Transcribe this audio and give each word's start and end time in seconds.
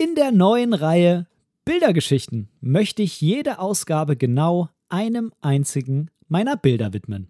In 0.00 0.14
der 0.14 0.30
neuen 0.30 0.74
Reihe 0.74 1.26
Bildergeschichten 1.64 2.48
möchte 2.60 3.02
ich 3.02 3.20
jede 3.20 3.58
Ausgabe 3.58 4.16
genau 4.16 4.68
einem 4.88 5.32
einzigen 5.40 6.12
meiner 6.28 6.56
Bilder 6.56 6.92
widmen. 6.92 7.26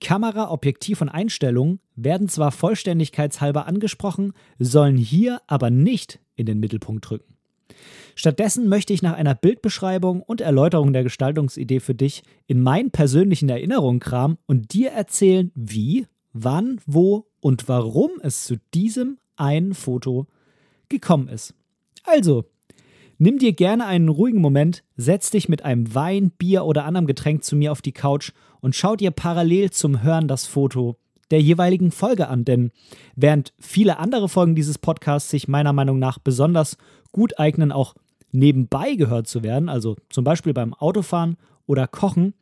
Kamera, 0.00 0.50
Objektiv 0.50 1.02
und 1.02 1.10
Einstellungen 1.10 1.80
werden 1.96 2.30
zwar 2.30 2.50
vollständigkeitshalber 2.50 3.66
angesprochen, 3.66 4.32
sollen 4.58 4.96
hier 4.96 5.42
aber 5.48 5.68
nicht 5.68 6.18
in 6.34 6.46
den 6.46 6.60
Mittelpunkt 6.60 7.10
rücken. 7.10 7.34
Stattdessen 8.14 8.70
möchte 8.70 8.94
ich 8.94 9.02
nach 9.02 9.12
einer 9.12 9.34
Bildbeschreibung 9.34 10.22
und 10.22 10.40
Erläuterung 10.40 10.94
der 10.94 11.02
Gestaltungsidee 11.02 11.80
für 11.80 11.94
dich 11.94 12.22
in 12.46 12.62
meinen 12.62 12.90
persönlichen 12.90 13.50
Erinnerungen 13.50 14.00
kramen 14.00 14.38
und 14.46 14.72
dir 14.72 14.92
erzählen, 14.92 15.52
wie, 15.54 16.06
wann, 16.32 16.80
wo 16.86 17.26
und 17.40 17.68
warum 17.68 18.12
es 18.22 18.46
zu 18.46 18.56
diesem 18.72 19.18
einen 19.36 19.74
Foto 19.74 20.26
gekommen 20.88 21.28
ist. 21.28 21.52
Also, 22.04 22.44
nimm 23.18 23.38
dir 23.38 23.52
gerne 23.52 23.86
einen 23.86 24.08
ruhigen 24.08 24.40
Moment, 24.40 24.84
setz 24.96 25.30
dich 25.30 25.48
mit 25.48 25.64
einem 25.64 25.94
Wein, 25.94 26.30
Bier 26.30 26.64
oder 26.64 26.84
anderem 26.84 27.06
Getränk 27.06 27.44
zu 27.44 27.56
mir 27.56 27.72
auf 27.72 27.82
die 27.82 27.92
Couch 27.92 28.32
und 28.60 28.74
schau 28.74 28.96
dir 28.96 29.10
parallel 29.10 29.70
zum 29.70 30.02
Hören 30.02 30.28
das 30.28 30.46
Foto 30.46 30.96
der 31.30 31.40
jeweiligen 31.40 31.90
Folge 31.90 32.28
an. 32.28 32.44
Denn 32.44 32.70
während 33.14 33.52
viele 33.58 33.98
andere 33.98 34.28
Folgen 34.28 34.54
dieses 34.54 34.78
Podcasts 34.78 35.30
sich 35.30 35.48
meiner 35.48 35.72
Meinung 35.72 35.98
nach 35.98 36.18
besonders 36.18 36.76
gut 37.12 37.38
eignen, 37.38 37.72
auch 37.72 37.94
nebenbei 38.32 38.94
gehört 38.94 39.26
zu 39.26 39.42
werden, 39.42 39.68
also 39.68 39.96
zum 40.10 40.24
Beispiel 40.24 40.52
beim 40.52 40.74
Autofahren 40.74 41.36
oder 41.66 41.86
Kochen, 41.86 42.34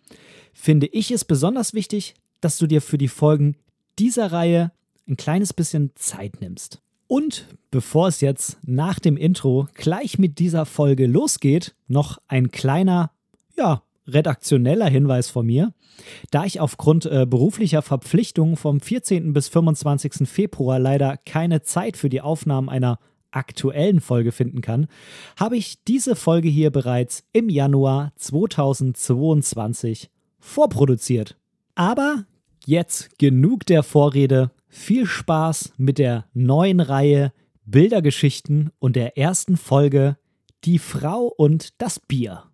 finde 0.52 0.86
ich 0.86 1.10
es 1.10 1.24
besonders 1.24 1.74
wichtig, 1.74 2.14
dass 2.40 2.59
du 2.59 2.66
dir 2.66 2.80
für 2.80 2.98
die 2.98 3.09
Folgen 3.09 3.56
dieser 3.98 4.32
Reihe 4.32 4.73
ein 5.09 5.16
kleines 5.16 5.52
bisschen 5.52 5.92
Zeit 5.95 6.40
nimmst. 6.40 6.80
Und 7.09 7.46
bevor 7.70 8.09
es 8.09 8.20
jetzt 8.20 8.59
nach 8.62 8.98
dem 8.98 9.16
Intro 9.16 9.69
gleich 9.74 10.19
mit 10.19 10.38
dieser 10.38 10.66
Folge 10.66 11.06
losgeht, 11.06 11.74
noch 11.87 12.19
ein 12.29 12.51
kleiner, 12.51 13.10
ja, 13.57 13.82
redaktioneller 14.09 14.88
Hinweis 14.88 15.30
von 15.30 15.46
mir. 15.46 15.73
Da 16.30 16.45
ich 16.45 16.60
aufgrund 16.60 17.07
äh, 17.07 17.26
beruflicher 17.29 17.82
Verpflichtungen 17.82 18.57
vom 18.57 18.80
14. 18.80 19.32
bis 19.32 19.48
25. 19.48 20.29
Februar 20.29 20.79
leider 20.79 21.16
keine 21.16 21.63
Zeit 21.63 21.96
für 21.96 22.09
die 22.09 22.21
Aufnahmen 22.21 22.68
einer 22.68 22.98
aktuellen 23.30 24.01
Folge 24.01 24.32
finden 24.32 24.60
kann, 24.60 24.87
habe 25.38 25.57
ich 25.57 25.82
diese 25.85 26.16
Folge 26.16 26.48
hier 26.48 26.70
bereits 26.70 27.24
im 27.32 27.48
Januar 27.48 28.13
2022 28.16 30.10
vorproduziert. 30.38 31.37
Aber 31.74 32.24
jetzt 32.65 33.18
genug 33.18 33.66
der 33.66 33.82
Vorrede. 33.82 34.51
Viel 34.68 35.06
Spaß 35.06 35.74
mit 35.76 35.98
der 35.98 36.26
neuen 36.34 36.80
Reihe 36.80 37.32
Bildergeschichten 37.64 38.70
und 38.78 38.96
der 38.96 39.16
ersten 39.16 39.56
Folge 39.56 40.16
Die 40.64 40.78
Frau 40.78 41.26
und 41.26 41.80
das 41.80 42.00
Bier. 42.00 42.45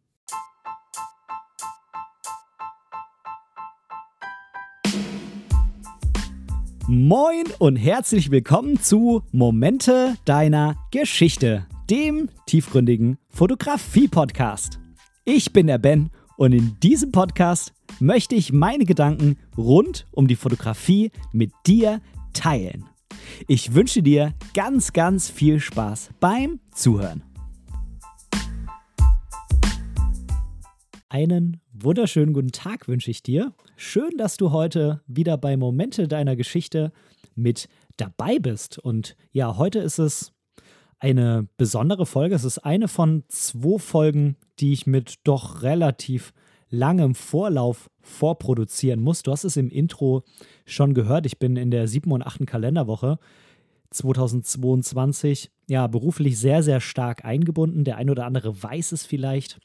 Moin 6.87 7.45
und 7.59 7.77
herzlich 7.77 8.31
willkommen 8.31 8.81
zu 8.81 9.23
Momente 9.33 10.17
deiner 10.25 10.77
Geschichte, 10.91 11.67
dem 11.89 12.29
tiefgründigen 12.47 13.19
Fotografie-Podcast. 13.31 14.79
Ich 15.25 15.53
bin 15.53 15.69
der 15.69 15.79
Ben 15.79 16.11
und 16.37 16.53
in 16.53 16.79
diesem 16.81 17.13
Podcast 17.13 17.73
möchte 18.01 18.35
ich 18.35 18.53
meine 18.53 18.85
Gedanken 18.85 19.37
rund 19.57 20.07
um 20.11 20.27
die 20.27 20.37
Fotografie 20.37 21.11
mit 21.33 21.53
dir 21.67 22.01
teilen. 22.33 22.87
Ich 23.47 23.75
wünsche 23.75 24.03
dir 24.03 24.35
ganz, 24.55 24.93
ganz 24.93 25.31
viel 25.31 25.61
Spaß 25.61 26.11
beim 26.21 26.61
Zuhören. 26.73 27.23
Einen 31.09 31.61
wunderschönen 31.73 32.33
guten 32.33 32.53
Tag 32.53 32.89
wünsche 32.89 33.11
ich 33.11 33.23
dir. 33.23 33.53
Schön, 33.77 34.17
dass 34.17 34.39
du 34.39 34.51
heute 34.51 35.03
wieder 35.07 35.37
bei 35.37 35.57
Momente 35.57 36.09
deiner 36.09 36.37
Geschichte 36.37 36.93
mit 37.35 37.69
dabei 37.99 38.39
bist. 38.39 38.79
Und 38.79 39.17
ja, 39.31 39.59
heute 39.59 39.79
ist 39.81 39.99
es 39.99 40.33
eine 41.03 41.49
besondere 41.57 42.07
Folge. 42.07 42.37
Es 42.37 42.45
ist 42.45 42.59
eine 42.59 42.87
von 42.87 43.25
zwei 43.27 43.79
Folgen, 43.79 44.37
die 44.61 44.73
ich 44.73 44.87
mit 44.87 45.17
doch 45.25 45.63
relativ 45.63 46.33
langem 46.71 47.17
Vorlauf 47.17 47.91
vorproduzieren 48.01 49.01
muss. 49.01 49.25
Du 49.25 49.33
hast 49.33 49.45
es 49.45 49.57
im 49.57 49.69
Intro 49.69 50.23
schon 50.65 50.95
gehört. 50.95 51.27
Ich 51.27 51.41
bin 51.41 51.57
in 51.57 51.73
der 51.73 51.89
siebten 51.89 52.13
und 52.13 52.23
achten 52.23 52.47
Kalenderwoche 52.47 53.19
2022 53.91 55.51
ja 55.69 55.87
beruflich 55.89 56.39
sehr, 56.39 56.63
sehr 56.63 56.81
stark 56.81 57.25
eingebunden. 57.25 57.83
Der 57.83 57.97
ein 57.97 58.09
oder 58.09 58.25
andere 58.25 58.63
weiß 58.63 58.93
es 58.93 59.05
vielleicht 59.05 59.59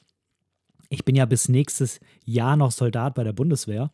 ich 0.90 1.04
bin 1.04 1.14
ja 1.14 1.26
bis 1.26 1.48
nächstes 1.48 2.00
Jahr 2.24 2.56
noch 2.56 2.70
Soldat 2.70 3.14
bei 3.14 3.22
der 3.22 3.34
Bundeswehr. 3.34 3.90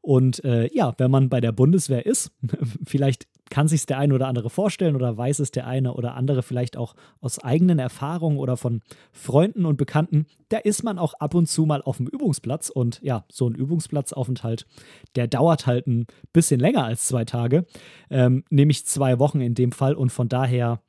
Und 0.00 0.44
äh, 0.44 0.72
ja, 0.72 0.94
wenn 0.98 1.10
man 1.10 1.28
bei 1.28 1.40
der 1.40 1.50
Bundeswehr 1.50 2.06
ist, 2.06 2.30
vielleicht 2.86 3.26
kann 3.50 3.68
sich 3.68 3.86
der 3.86 3.98
eine 3.98 4.14
oder 4.14 4.26
andere 4.26 4.50
vorstellen 4.50 4.96
oder 4.96 5.16
weiß 5.16 5.38
es 5.38 5.50
der 5.50 5.66
eine 5.66 5.94
oder 5.94 6.14
andere 6.14 6.42
vielleicht 6.42 6.76
auch 6.76 6.94
aus 7.20 7.38
eigenen 7.38 7.78
Erfahrungen 7.78 8.38
oder 8.38 8.56
von 8.56 8.80
Freunden 9.12 9.64
und 9.64 9.76
Bekannten, 9.76 10.26
da 10.48 10.58
ist 10.58 10.82
man 10.82 10.98
auch 10.98 11.14
ab 11.14 11.34
und 11.34 11.46
zu 11.48 11.64
mal 11.64 11.82
auf 11.82 11.98
dem 11.98 12.06
Übungsplatz. 12.06 12.70
Und 12.70 13.00
ja, 13.02 13.24
so 13.30 13.48
ein 13.48 13.54
Übungsplatzaufenthalt, 13.54 14.66
der 15.14 15.28
dauert 15.28 15.66
halt 15.66 15.86
ein 15.86 16.06
bisschen 16.32 16.60
länger 16.60 16.84
als 16.84 17.06
zwei 17.06 17.24
Tage, 17.24 17.66
ähm, 18.10 18.44
nämlich 18.50 18.86
zwei 18.86 19.18
Wochen 19.18 19.40
in 19.40 19.54
dem 19.54 19.72
Fall. 19.72 19.94
Und 19.94 20.10
von 20.10 20.28
daher, 20.28 20.80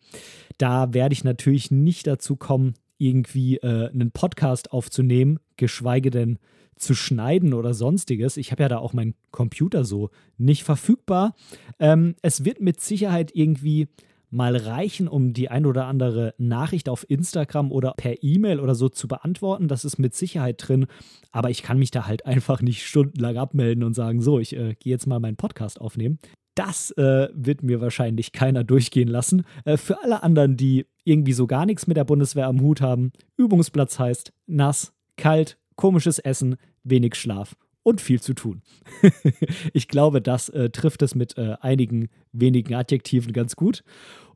da 0.57 0.93
werde 0.93 1.13
ich 1.13 1.23
natürlich 1.23 1.71
nicht 1.71 2.07
dazu 2.07 2.35
kommen, 2.35 2.73
irgendwie 2.97 3.57
äh, 3.57 3.89
einen 3.89 4.11
Podcast 4.11 4.71
aufzunehmen, 4.71 5.39
geschweige 5.55 6.09
denn 6.09 6.39
zu 6.77 6.95
schneiden 6.95 7.53
oder 7.53 7.73
sonstiges. 7.73 8.37
Ich 8.37 8.51
habe 8.51 8.63
ja 8.63 8.69
da 8.69 8.77
auch 8.77 8.93
meinen 8.93 9.15
Computer 9.31 9.83
so 9.83 10.09
nicht 10.37 10.63
verfügbar. 10.63 11.35
Ähm, 11.79 12.15
es 12.21 12.45
wird 12.45 12.61
mit 12.61 12.81
Sicherheit 12.81 13.31
irgendwie 13.33 13.87
mal 14.29 14.55
reichen, 14.55 15.07
um 15.07 15.33
die 15.33 15.49
ein 15.49 15.65
oder 15.65 15.85
andere 15.85 16.33
Nachricht 16.37 16.89
auf 16.89 17.05
Instagram 17.09 17.71
oder 17.71 17.93
per 17.95 18.23
E-Mail 18.23 18.59
oder 18.59 18.75
so 18.75 18.89
zu 18.89 19.07
beantworten. 19.07 19.67
Das 19.67 19.85
ist 19.85 19.97
mit 19.99 20.15
Sicherheit 20.15 20.55
drin. 20.59 20.87
Aber 21.31 21.49
ich 21.49 21.63
kann 21.63 21.79
mich 21.79 21.91
da 21.91 22.07
halt 22.07 22.25
einfach 22.25 22.61
nicht 22.61 22.85
stundenlang 22.85 23.37
abmelden 23.37 23.83
und 23.83 23.93
sagen, 23.93 24.21
so, 24.21 24.39
ich 24.39 24.55
äh, 24.55 24.75
gehe 24.75 24.91
jetzt 24.91 25.07
mal 25.07 25.19
meinen 25.19 25.37
Podcast 25.37 25.79
aufnehmen. 25.79 26.19
Das 26.55 26.91
äh, 26.91 27.29
wird 27.33 27.61
mir 27.61 27.81
wahrscheinlich 27.81 28.31
keiner 28.31 28.63
durchgehen 28.63 29.07
lassen. 29.07 29.43
Äh, 29.63 29.77
für 29.77 30.03
alle 30.03 30.23
anderen, 30.23 30.57
die 30.57 30.87
irgendwie 31.03 31.33
so 31.33 31.47
gar 31.47 31.65
nichts 31.65 31.87
mit 31.87 31.97
der 31.97 32.03
Bundeswehr 32.03 32.47
am 32.47 32.61
Hut 32.61 32.81
haben, 32.81 33.11
Übungsplatz 33.37 33.99
heißt 33.99 34.33
nass, 34.47 34.93
kalt, 35.15 35.57
komisches 35.77 36.19
Essen, 36.19 36.57
wenig 36.83 37.15
Schlaf 37.15 37.55
und 37.83 38.01
viel 38.01 38.21
zu 38.21 38.33
tun. 38.33 38.61
ich 39.73 39.87
glaube, 39.87 40.21
das 40.21 40.49
äh, 40.49 40.69
trifft 40.69 41.01
es 41.01 41.15
mit 41.15 41.37
äh, 41.37 41.55
einigen 41.61 42.09
wenigen 42.33 42.75
Adjektiven 42.75 43.31
ganz 43.31 43.55
gut. 43.55 43.83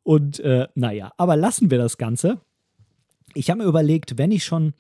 Und 0.04 0.40
äh, 0.40 0.68
naja, 0.74 1.12
aber 1.18 1.36
lassen 1.36 1.70
wir 1.70 1.78
das 1.78 1.98
Ganze. 1.98 2.40
Ich 3.34 3.50
habe 3.50 3.64
mir 3.64 3.68
überlegt, 3.68 4.18
wenn 4.18 4.32
ich 4.32 4.46
schon 4.46 4.74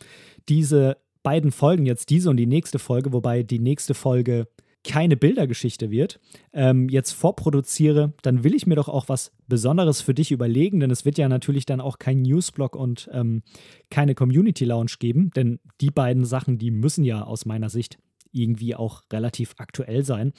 diese 0.48 0.98
beiden 1.22 1.52
Folgen, 1.52 1.86
jetzt 1.86 2.10
diese 2.10 2.30
und 2.30 2.38
die 2.38 2.48
nächste 2.48 2.80
Folge, 2.80 3.12
wobei 3.12 3.44
die 3.44 3.60
nächste 3.60 3.94
Folge 3.94 4.48
keine 4.84 5.16
Bildergeschichte 5.16 5.92
wird, 5.92 6.20
ähm, 6.54 6.90
jetzt 6.90 7.12
vorproduziere, 7.12 8.14
dann 8.24 8.44
will 8.44 8.56
ich 8.56 8.66
mir 8.66 8.76
doch 8.76 8.90
auch 8.90 9.10
was 9.10 9.32
Besonderes 9.48 10.02
für 10.02 10.14
dich 10.14 10.32
überlegen, 10.32 10.80
denn 10.80 10.92
es 10.92 11.06
wird 11.06 11.18
ja 11.18 11.30
natürlich 11.30 11.66
dann 11.66 11.82
auch 11.82 12.00
kein 12.00 12.22
Newsblog 12.22 12.76
und 12.76 13.10
ähm, 13.14 13.44
keine 13.90 14.16
Community 14.16 14.66
Lounge 14.66 14.94
geben, 15.00 15.32
denn 15.36 15.60
die 15.82 15.92
beiden 15.92 16.26
Sachen, 16.26 16.58
die 16.58 16.72
müssen 16.72 17.04
ja 17.04 17.24
aus 17.24 17.46
meiner 17.46 17.70
Sicht 17.70 18.00
irgendwie 18.34 18.76
auch 18.76 19.04
relativ 19.12 19.56
aktuell 19.58 20.04
sein. 20.04 20.34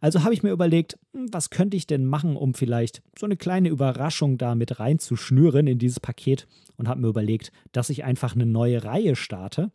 Also 0.00 0.24
habe 0.24 0.34
ich 0.34 0.42
mir 0.42 0.50
überlegt, 0.50 0.98
hm, 1.12 1.32
was 1.32 1.50
könnte 1.50 1.76
ich 1.76 1.86
denn 1.86 2.06
machen, 2.06 2.36
um 2.36 2.54
vielleicht 2.54 3.02
so 3.18 3.26
eine 3.26 3.36
kleine 3.36 3.68
Überraschung 3.68 4.38
da 4.38 4.54
mit 4.54 4.80
reinzuschnüren 4.80 5.66
in 5.66 5.78
dieses 5.78 6.00
Paket 6.00 6.46
und 6.76 6.88
habe 6.88 7.00
mir 7.00 7.08
überlegt, 7.08 7.52
dass 7.72 7.90
ich 7.90 8.04
einfach 8.04 8.34
eine 8.34 8.46
neue 8.46 8.84
Reihe 8.84 9.16
starte. 9.16 9.70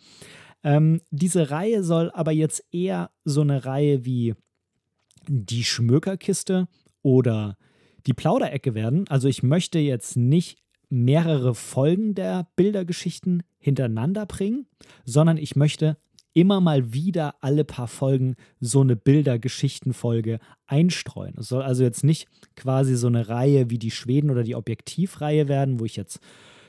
Ähm, 0.64 1.02
diese 1.10 1.50
Reihe 1.52 1.84
soll 1.84 2.12
aber 2.12 2.32
jetzt 2.32 2.64
eher 2.72 3.12
so 3.24 3.42
eine 3.42 3.66
Reihe 3.66 4.06
wie 4.06 4.36
die 5.28 5.64
Schmökerkiste 5.64 6.68
oder 7.02 7.58
die 8.08 8.14
Plauderecke 8.14 8.74
werden. 8.74 9.08
Also 9.10 9.28
ich 9.28 9.44
möchte 9.44 9.80
jetzt 9.80 10.18
nicht 10.18 10.60
mehrere 10.90 11.56
Folgen 11.56 12.16
der 12.16 12.48
Bildergeschichten 12.56 13.44
hintereinander 13.60 14.26
bringen, 14.26 14.68
sondern 15.06 15.38
ich 15.38 15.56
möchte 15.56 15.98
immer 16.34 16.62
mal 16.62 16.94
wieder 16.94 17.36
alle 17.42 17.64
paar 17.64 17.88
Folgen 17.88 18.36
so 18.60 18.82
eine 18.82 18.96
Bildergeschichtenfolge 18.96 20.40
einstreuen. 20.66 21.36
Es 21.38 21.50
soll 21.50 21.62
also 21.62 21.84
jetzt 21.84 22.04
nicht 22.04 22.28
quasi 22.56 22.96
so 22.96 23.08
eine 23.08 23.28
Reihe 23.28 23.70
wie 23.70 23.80
die 23.80 23.92
Schweden 23.92 24.30
oder 24.30 24.44
die 24.44 24.56
Objektivreihe 24.56 25.48
werden, 25.48 25.80
wo 25.80 25.86
ich 25.86 25.96
jetzt 25.96 26.20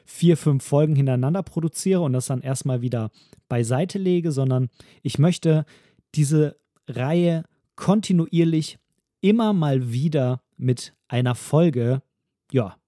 vier, 0.04 0.36
fünf 0.36 0.64
Folgen 0.64 0.96
hintereinander 0.96 1.42
produziere 1.42 2.00
und 2.00 2.12
das 2.12 2.26
dann 2.26 2.42
erstmal 2.42 2.82
wieder 2.82 3.10
beiseite 3.52 3.98
lege, 3.98 4.32
sondern 4.32 4.70
ich 5.02 5.18
möchte 5.18 5.66
diese 6.14 6.56
Reihe 6.88 7.44
kontinuierlich 7.76 8.78
immer 9.20 9.52
mal 9.52 9.92
wieder 9.92 10.40
mit 10.56 10.94
einer 11.06 11.34
Folge, 11.34 12.00
ja, 12.50 12.78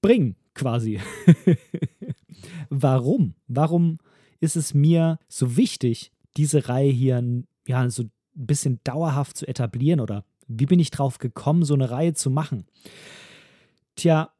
bringen 0.00 0.34
quasi. 0.54 0.98
warum? 2.68 3.34
Warum 3.46 3.98
ist 4.40 4.56
es 4.56 4.74
mir 4.74 5.20
so 5.28 5.56
wichtig, 5.56 6.10
diese 6.36 6.68
Reihe 6.68 6.90
hier 6.90 7.22
ja, 7.68 7.88
so 7.88 8.02
ein 8.02 8.10
bisschen 8.34 8.80
dauerhaft 8.82 9.36
zu 9.36 9.46
etablieren 9.46 10.00
oder 10.00 10.24
wie 10.48 10.66
bin 10.66 10.80
ich 10.80 10.90
drauf 10.90 11.18
gekommen, 11.18 11.64
so 11.64 11.74
eine 11.74 11.92
Reihe 11.92 12.14
zu 12.14 12.28
machen? 12.28 12.66
Tja, 13.94 14.32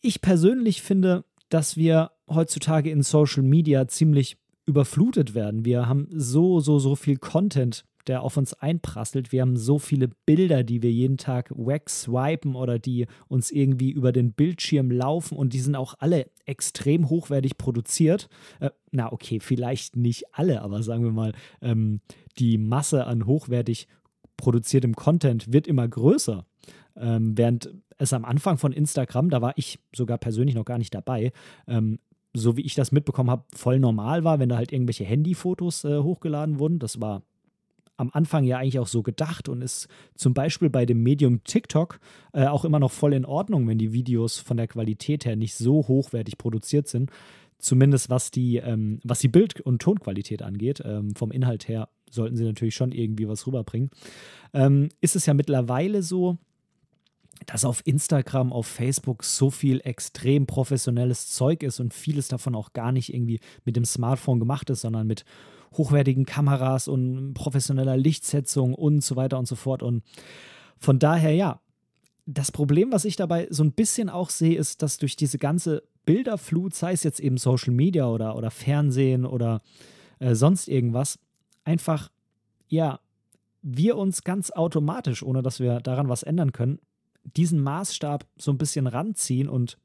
ich 0.00 0.20
persönlich 0.20 0.82
finde, 0.82 1.24
dass 1.48 1.76
wir 1.76 2.10
heutzutage 2.28 2.90
in 2.90 3.04
Social 3.04 3.44
Media 3.44 3.86
ziemlich 3.86 4.36
überflutet 4.66 5.34
werden. 5.34 5.64
Wir 5.64 5.88
haben 5.88 6.08
so, 6.10 6.60
so, 6.60 6.78
so 6.78 6.96
viel 6.96 7.16
Content, 7.16 7.84
der 8.06 8.22
auf 8.22 8.36
uns 8.36 8.54
einprasselt. 8.54 9.32
Wir 9.32 9.40
haben 9.40 9.56
so 9.56 9.78
viele 9.78 10.08
Bilder, 10.26 10.62
die 10.62 10.82
wir 10.82 10.92
jeden 10.92 11.16
Tag 11.16 11.50
wegswipen 11.56 12.54
oder 12.54 12.78
die 12.78 13.06
uns 13.28 13.50
irgendwie 13.50 13.90
über 13.90 14.12
den 14.12 14.32
Bildschirm 14.32 14.90
laufen 14.90 15.36
und 15.36 15.52
die 15.52 15.60
sind 15.60 15.76
auch 15.76 15.94
alle 15.98 16.30
extrem 16.44 17.08
hochwertig 17.08 17.56
produziert. 17.56 18.28
Äh, 18.60 18.70
na, 18.90 19.12
okay, 19.12 19.40
vielleicht 19.40 19.96
nicht 19.96 20.24
alle, 20.32 20.62
aber 20.62 20.82
sagen 20.82 21.04
wir 21.04 21.12
mal, 21.12 21.32
ähm, 21.62 22.00
die 22.38 22.58
Masse 22.58 23.06
an 23.06 23.26
hochwertig 23.26 23.88
produziertem 24.36 24.94
Content 24.94 25.52
wird 25.52 25.66
immer 25.66 25.88
größer. 25.88 26.44
Ähm, 26.96 27.36
während 27.36 27.74
es 27.98 28.12
am 28.12 28.24
Anfang 28.24 28.58
von 28.58 28.72
Instagram, 28.72 29.30
da 29.30 29.40
war 29.40 29.52
ich 29.56 29.78
sogar 29.94 30.18
persönlich 30.18 30.54
noch 30.54 30.64
gar 30.64 30.78
nicht 30.78 30.94
dabei, 30.94 31.32
ähm, 31.66 31.98
so 32.34 32.56
wie 32.56 32.62
ich 32.62 32.74
das 32.74 32.92
mitbekommen 32.92 33.30
habe, 33.30 33.44
voll 33.54 33.78
normal 33.78 34.24
war, 34.24 34.38
wenn 34.38 34.48
da 34.48 34.56
halt 34.56 34.72
irgendwelche 34.72 35.04
Handyfotos 35.04 35.84
äh, 35.84 36.00
hochgeladen 36.00 36.58
wurden. 36.58 36.78
Das 36.80 37.00
war 37.00 37.22
am 37.96 38.10
Anfang 38.12 38.44
ja 38.44 38.58
eigentlich 38.58 38.80
auch 38.80 38.88
so 38.88 39.02
gedacht 39.02 39.48
und 39.48 39.62
ist 39.62 39.88
zum 40.16 40.34
Beispiel 40.34 40.68
bei 40.68 40.84
dem 40.84 41.02
Medium 41.02 41.44
TikTok 41.44 42.00
äh, 42.32 42.46
auch 42.46 42.64
immer 42.64 42.80
noch 42.80 42.90
voll 42.90 43.14
in 43.14 43.24
Ordnung, 43.24 43.68
wenn 43.68 43.78
die 43.78 43.92
Videos 43.92 44.38
von 44.38 44.56
der 44.56 44.66
Qualität 44.66 45.24
her 45.24 45.36
nicht 45.36 45.54
so 45.54 45.86
hochwertig 45.86 46.36
produziert 46.36 46.88
sind. 46.88 47.10
Zumindest 47.58 48.10
was 48.10 48.32
die, 48.32 48.56
ähm, 48.56 48.98
was 49.04 49.20
die 49.20 49.28
Bild- 49.28 49.60
und 49.60 49.80
Tonqualität 49.80 50.42
angeht. 50.42 50.82
Ähm, 50.84 51.14
vom 51.14 51.30
Inhalt 51.30 51.68
her 51.68 51.88
sollten 52.10 52.36
sie 52.36 52.44
natürlich 52.44 52.74
schon 52.74 52.90
irgendwie 52.90 53.28
was 53.28 53.46
rüberbringen. 53.46 53.90
Ähm, 54.52 54.88
ist 55.00 55.14
es 55.14 55.26
ja 55.26 55.34
mittlerweile 55.34 56.02
so, 56.02 56.38
dass 57.46 57.64
auf 57.64 57.82
Instagram, 57.84 58.52
auf 58.52 58.66
Facebook 58.66 59.24
so 59.24 59.50
viel 59.50 59.80
extrem 59.84 60.46
professionelles 60.46 61.28
Zeug 61.30 61.62
ist 61.62 61.80
und 61.80 61.94
vieles 61.94 62.28
davon 62.28 62.54
auch 62.54 62.72
gar 62.72 62.92
nicht 62.92 63.12
irgendwie 63.12 63.40
mit 63.64 63.76
dem 63.76 63.84
Smartphone 63.84 64.40
gemacht 64.40 64.70
ist, 64.70 64.82
sondern 64.82 65.06
mit 65.06 65.24
hochwertigen 65.76 66.24
Kameras 66.24 66.88
und 66.88 67.34
professioneller 67.34 67.96
Lichtsetzung 67.96 68.74
und 68.74 69.02
so 69.02 69.16
weiter 69.16 69.38
und 69.38 69.46
so 69.46 69.56
fort. 69.56 69.82
Und 69.82 70.02
von 70.78 70.98
daher, 70.98 71.34
ja, 71.34 71.60
das 72.26 72.52
Problem, 72.52 72.92
was 72.92 73.04
ich 73.04 73.16
dabei 73.16 73.46
so 73.50 73.62
ein 73.62 73.72
bisschen 73.72 74.08
auch 74.08 74.30
sehe, 74.30 74.56
ist, 74.56 74.82
dass 74.82 74.98
durch 74.98 75.16
diese 75.16 75.38
ganze 75.38 75.82
Bilderflut, 76.06 76.74
sei 76.74 76.92
es 76.92 77.02
jetzt 77.02 77.20
eben 77.20 77.36
Social 77.36 77.72
Media 77.72 78.08
oder, 78.08 78.36
oder 78.36 78.50
Fernsehen 78.50 79.26
oder 79.26 79.62
äh, 80.20 80.34
sonst 80.34 80.68
irgendwas, 80.68 81.18
einfach, 81.64 82.10
ja, 82.68 83.00
wir 83.62 83.96
uns 83.96 84.24
ganz 84.24 84.50
automatisch, 84.50 85.22
ohne 85.22 85.42
dass 85.42 85.60
wir 85.60 85.80
daran 85.80 86.08
was 86.08 86.22
ändern 86.22 86.52
können, 86.52 86.78
diesen 87.24 87.60
Maßstab 87.60 88.26
so 88.36 88.50
ein 88.50 88.58
bisschen 88.58 88.86
ranziehen 88.86 89.48
und 89.48 89.78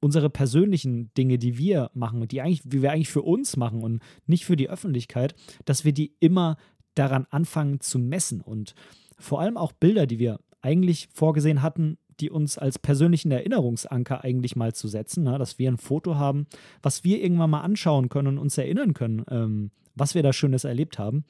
unsere 0.00 0.30
persönlichen 0.30 1.12
Dinge, 1.14 1.38
die 1.38 1.58
wir 1.58 1.90
machen, 1.94 2.26
die 2.28 2.40
eigentlich, 2.40 2.62
wie 2.64 2.82
wir 2.82 2.92
eigentlich 2.92 3.08
für 3.08 3.22
uns 3.22 3.56
machen 3.56 3.82
und 3.82 4.02
nicht 4.26 4.44
für 4.44 4.56
die 4.56 4.68
Öffentlichkeit, 4.68 5.34
dass 5.64 5.84
wir 5.84 5.92
die 5.92 6.14
immer 6.20 6.56
daran 6.94 7.26
anfangen 7.30 7.80
zu 7.80 7.98
messen 7.98 8.40
und 8.40 8.74
vor 9.18 9.40
allem 9.40 9.56
auch 9.56 9.72
Bilder, 9.72 10.06
die 10.06 10.18
wir 10.18 10.40
eigentlich 10.60 11.08
vorgesehen 11.12 11.62
hatten, 11.62 11.98
die 12.20 12.30
uns 12.30 12.58
als 12.58 12.78
persönlichen 12.78 13.30
Erinnerungsanker 13.30 14.24
eigentlich 14.24 14.56
mal 14.56 14.74
zu 14.74 14.88
setzen, 14.88 15.24
ne, 15.24 15.38
dass 15.38 15.58
wir 15.58 15.70
ein 15.70 15.76
Foto 15.76 16.16
haben, 16.16 16.46
was 16.82 17.04
wir 17.04 17.22
irgendwann 17.22 17.50
mal 17.50 17.60
anschauen 17.60 18.08
können 18.08 18.28
und 18.28 18.38
uns 18.38 18.56
erinnern 18.56 18.94
können, 18.94 19.24
ähm, 19.30 19.70
was 19.94 20.14
wir 20.14 20.22
da 20.22 20.32
Schönes 20.32 20.64
erlebt 20.64 20.98
haben, 20.98 21.24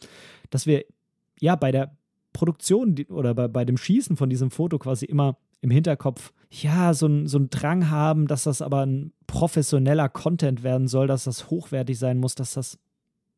dass 0.50 0.66
wir 0.66 0.84
ja 1.40 1.56
bei 1.56 1.72
der 1.72 1.96
Produktion 2.32 2.96
oder 3.08 3.34
bei, 3.34 3.48
bei 3.48 3.64
dem 3.64 3.76
Schießen 3.76 4.16
von 4.16 4.30
diesem 4.30 4.50
Foto 4.50 4.78
quasi 4.78 5.06
immer 5.06 5.38
im 5.66 5.72
Hinterkopf, 5.72 6.32
ja, 6.48 6.94
so 6.94 7.08
ein, 7.08 7.26
so 7.26 7.40
Drang 7.50 7.90
haben, 7.90 8.28
dass 8.28 8.44
das 8.44 8.62
aber 8.62 8.86
ein 8.86 9.12
professioneller 9.26 10.08
Content 10.08 10.62
werden 10.62 10.86
soll, 10.86 11.08
dass 11.08 11.24
das 11.24 11.50
hochwertig 11.50 11.98
sein 11.98 12.18
muss, 12.18 12.36
dass 12.36 12.54
das 12.54 12.78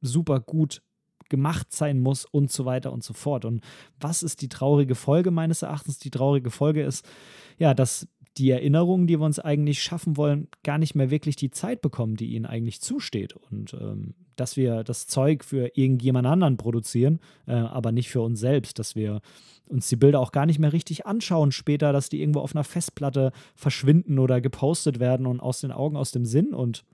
super 0.02 0.38
gut 0.38 0.82
gemacht 1.30 1.72
sein 1.72 1.98
muss 2.00 2.26
und 2.26 2.52
so 2.52 2.66
weiter 2.66 2.92
und 2.92 3.02
so 3.02 3.14
fort. 3.14 3.46
Und 3.46 3.64
was 3.98 4.22
ist 4.22 4.42
die 4.42 4.50
traurige 4.50 4.94
Folge 4.94 5.30
meines 5.30 5.62
Erachtens? 5.62 5.98
Die 5.98 6.10
traurige 6.10 6.50
Folge 6.50 6.82
ist, 6.82 7.08
ja, 7.56 7.72
dass 7.72 8.06
die 8.38 8.50
Erinnerungen, 8.50 9.06
die 9.06 9.18
wir 9.18 9.26
uns 9.26 9.38
eigentlich 9.38 9.82
schaffen 9.82 10.16
wollen, 10.16 10.48
gar 10.62 10.78
nicht 10.78 10.94
mehr 10.94 11.10
wirklich 11.10 11.36
die 11.36 11.50
Zeit 11.50 11.80
bekommen, 11.80 12.16
die 12.16 12.34
ihnen 12.34 12.46
eigentlich 12.46 12.80
zusteht. 12.80 13.34
Und 13.34 13.74
ähm, 13.74 14.14
dass 14.36 14.56
wir 14.56 14.84
das 14.84 15.06
Zeug 15.06 15.44
für 15.44 15.76
irgendjemand 15.76 16.26
anderen 16.26 16.56
produzieren, 16.56 17.20
äh, 17.46 17.52
aber 17.52 17.92
nicht 17.92 18.08
für 18.08 18.20
uns 18.20 18.40
selbst, 18.40 18.78
dass 18.78 18.94
wir 18.94 19.20
uns 19.68 19.88
die 19.88 19.96
Bilder 19.96 20.20
auch 20.20 20.32
gar 20.32 20.46
nicht 20.46 20.58
mehr 20.58 20.72
richtig 20.72 21.06
anschauen 21.06 21.52
später, 21.52 21.92
dass 21.92 22.08
die 22.08 22.20
irgendwo 22.20 22.40
auf 22.40 22.54
einer 22.54 22.64
Festplatte 22.64 23.32
verschwinden 23.54 24.18
oder 24.18 24.40
gepostet 24.40 25.00
werden 25.00 25.26
und 25.26 25.40
aus 25.40 25.60
den 25.60 25.72
Augen, 25.72 25.96
aus 25.96 26.12
dem 26.12 26.24
Sinn 26.24 26.54
und 26.54 26.84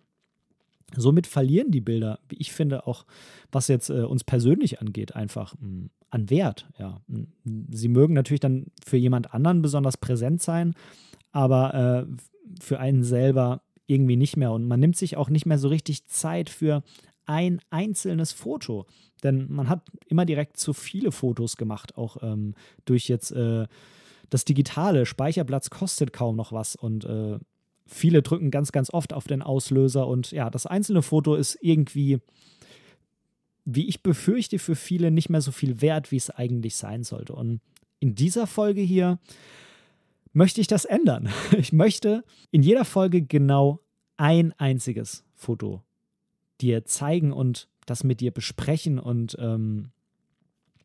somit 0.97 1.27
verlieren 1.27 1.71
die 1.71 1.81
Bilder, 1.81 2.19
wie 2.29 2.37
ich 2.37 2.53
finde, 2.53 2.87
auch 2.87 3.05
was 3.53 3.69
jetzt 3.69 3.91
äh, 3.91 4.03
uns 4.03 4.25
persönlich 4.25 4.81
angeht, 4.81 5.15
einfach 5.15 5.55
hm, 5.59 5.91
an 6.11 6.31
Wert. 6.31 6.69
Ja. 6.79 7.01
Hm, 7.09 7.29
sie 7.71 7.89
mögen 7.89 8.15
natürlich 8.15 8.41
dann 8.41 8.67
für 8.85 8.97
jemand 8.97 9.35
anderen 9.35 9.63
besonders 9.63 9.97
präsent 9.97 10.43
sein, 10.43 10.75
aber 11.35 12.07
äh, 12.07 12.63
für 12.63 12.79
einen 12.79 13.03
selber 13.03 13.63
irgendwie 13.87 14.17
nicht 14.17 14.37
mehr. 14.37 14.53
Und 14.53 14.67
man 14.67 14.81
nimmt 14.81 14.97
sich 14.97 15.17
auch 15.17 15.29
nicht 15.29 15.47
mehr 15.47 15.59
so 15.59 15.69
richtig 15.69 16.07
Zeit 16.07 16.49
für 16.49 16.83
ein 17.27 17.61
einzelnes 17.71 18.33
Foto. 18.33 18.87
Denn 19.23 19.51
man 19.51 19.69
hat 19.69 19.83
immer 20.07 20.25
direkt 20.25 20.57
zu 20.57 20.73
viele 20.73 21.11
Fotos 21.11 21.57
gemacht, 21.57 21.99
auch 21.99 22.19
ähm, 22.23 22.55
durch 22.85 23.09
jetzt 23.09 23.33
äh, 23.33 23.67
das 24.31 24.45
digitale. 24.45 25.07
Speicherplatz 25.07 25.71
kostet 25.71 26.13
kaum 26.13 26.37
noch 26.37 26.53
was 26.53 26.77
und 26.77 27.05
äh, 27.05 27.39
viele 27.87 28.23
drücken 28.23 28.51
ganz, 28.51 28.71
ganz 28.71 28.93
oft 28.93 29.13
auf 29.13 29.27
den 29.27 29.43
Auslöser 29.43 30.07
und 30.07 30.31
ja, 30.31 30.51
das 30.51 30.67
einzelne 30.67 31.03
Foto 31.03 31.35
ist 31.35 31.59
irgendwie, 31.61 32.21
wie 33.65 33.89
ich 33.89 34.03
befürchte, 34.03 34.59
für 34.59 34.77
viele 34.77 35.11
nicht 35.11 35.31
mehr 35.31 35.41
so 35.41 35.51
viel 35.51 35.81
wert, 35.81 36.13
wie 36.13 36.17
es 36.17 36.31
eigentlich 36.31 36.77
sein 36.77 37.03
sollte. 37.03 37.35
Und 37.35 37.61
in 37.99 38.15
dieser 38.15 38.47
Folge 38.47 38.83
hier 38.83 39.19
möchte 40.35 40.61
ich 40.61 40.67
das 40.67 40.85
ändern. 40.85 41.31
Ich 41.59 41.73
möchte 41.73 42.25
in 42.51 42.63
jeder 42.63 42.85
Folge 42.85 43.23
genau 43.23 43.81
ein 44.17 44.53
einziges 44.59 45.25
Foto 45.35 45.83
dir 46.61 46.85
zeigen 46.85 47.33
und 47.33 47.69
das 47.87 48.05
mit 48.05 48.21
dir 48.21 48.31
besprechen 48.31 48.99
und 48.99 49.37
ähm, 49.41 49.91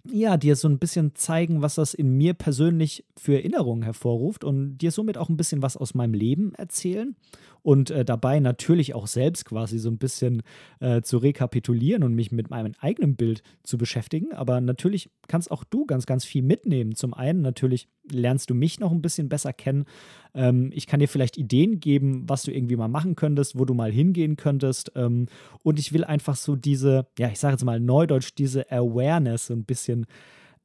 ja, 0.09 0.37
dir 0.37 0.55
so 0.55 0.67
ein 0.67 0.79
bisschen 0.79 1.13
zeigen, 1.15 1.61
was 1.61 1.75
das 1.75 1.93
in 1.93 2.17
mir 2.17 2.33
persönlich 2.33 3.05
für 3.17 3.35
Erinnerungen 3.35 3.83
hervorruft 3.83 4.43
und 4.43 4.77
dir 4.77 4.91
somit 4.91 5.17
auch 5.17 5.29
ein 5.29 5.37
bisschen 5.37 5.61
was 5.61 5.77
aus 5.77 5.93
meinem 5.93 6.13
Leben 6.13 6.53
erzählen 6.55 7.15
und 7.61 7.91
äh, 7.91 8.05
dabei 8.05 8.39
natürlich 8.39 8.95
auch 8.95 9.07
selbst 9.07 9.45
quasi 9.45 9.79
so 9.79 9.89
ein 9.89 9.97
bisschen 9.97 10.43
äh, 10.79 11.01
zu 11.01 11.17
rekapitulieren 11.17 12.03
und 12.03 12.15
mich 12.15 12.31
mit 12.31 12.49
meinem 12.49 12.73
eigenen 12.79 13.15
Bild 13.15 13.43
zu 13.63 13.77
beschäftigen. 13.77 14.33
Aber 14.33 14.61
natürlich 14.61 15.09
kannst 15.27 15.51
auch 15.51 15.63
du 15.63 15.85
ganz, 15.85 16.05
ganz 16.05 16.25
viel 16.25 16.41
mitnehmen. 16.41 16.95
Zum 16.95 17.13
einen 17.13 17.41
natürlich 17.41 17.87
lernst 18.11 18.49
du 18.49 18.55
mich 18.55 18.79
noch 18.79 18.91
ein 18.91 19.01
bisschen 19.01 19.29
besser 19.29 19.53
kennen. 19.53 19.85
Ähm, 20.33 20.71
ich 20.73 20.87
kann 20.87 20.99
dir 20.99 21.07
vielleicht 21.07 21.37
Ideen 21.37 21.79
geben, 21.79 22.23
was 22.27 22.43
du 22.43 22.51
irgendwie 22.51 22.75
mal 22.75 22.87
machen 22.87 23.15
könntest, 23.15 23.57
wo 23.57 23.65
du 23.65 23.73
mal 23.73 23.91
hingehen 23.91 24.35
könntest. 24.35 24.91
Ähm, 24.95 25.27
und 25.63 25.79
ich 25.79 25.93
will 25.93 26.03
einfach 26.03 26.35
so 26.35 26.55
diese, 26.55 27.07
ja, 27.17 27.29
ich 27.29 27.39
sage 27.39 27.53
jetzt 27.53 27.65
mal 27.65 27.79
neudeutsch, 27.79 28.31
diese 28.37 28.71
Awareness 28.71 29.47
so 29.47 29.53
ein 29.53 29.65
bisschen 29.65 30.05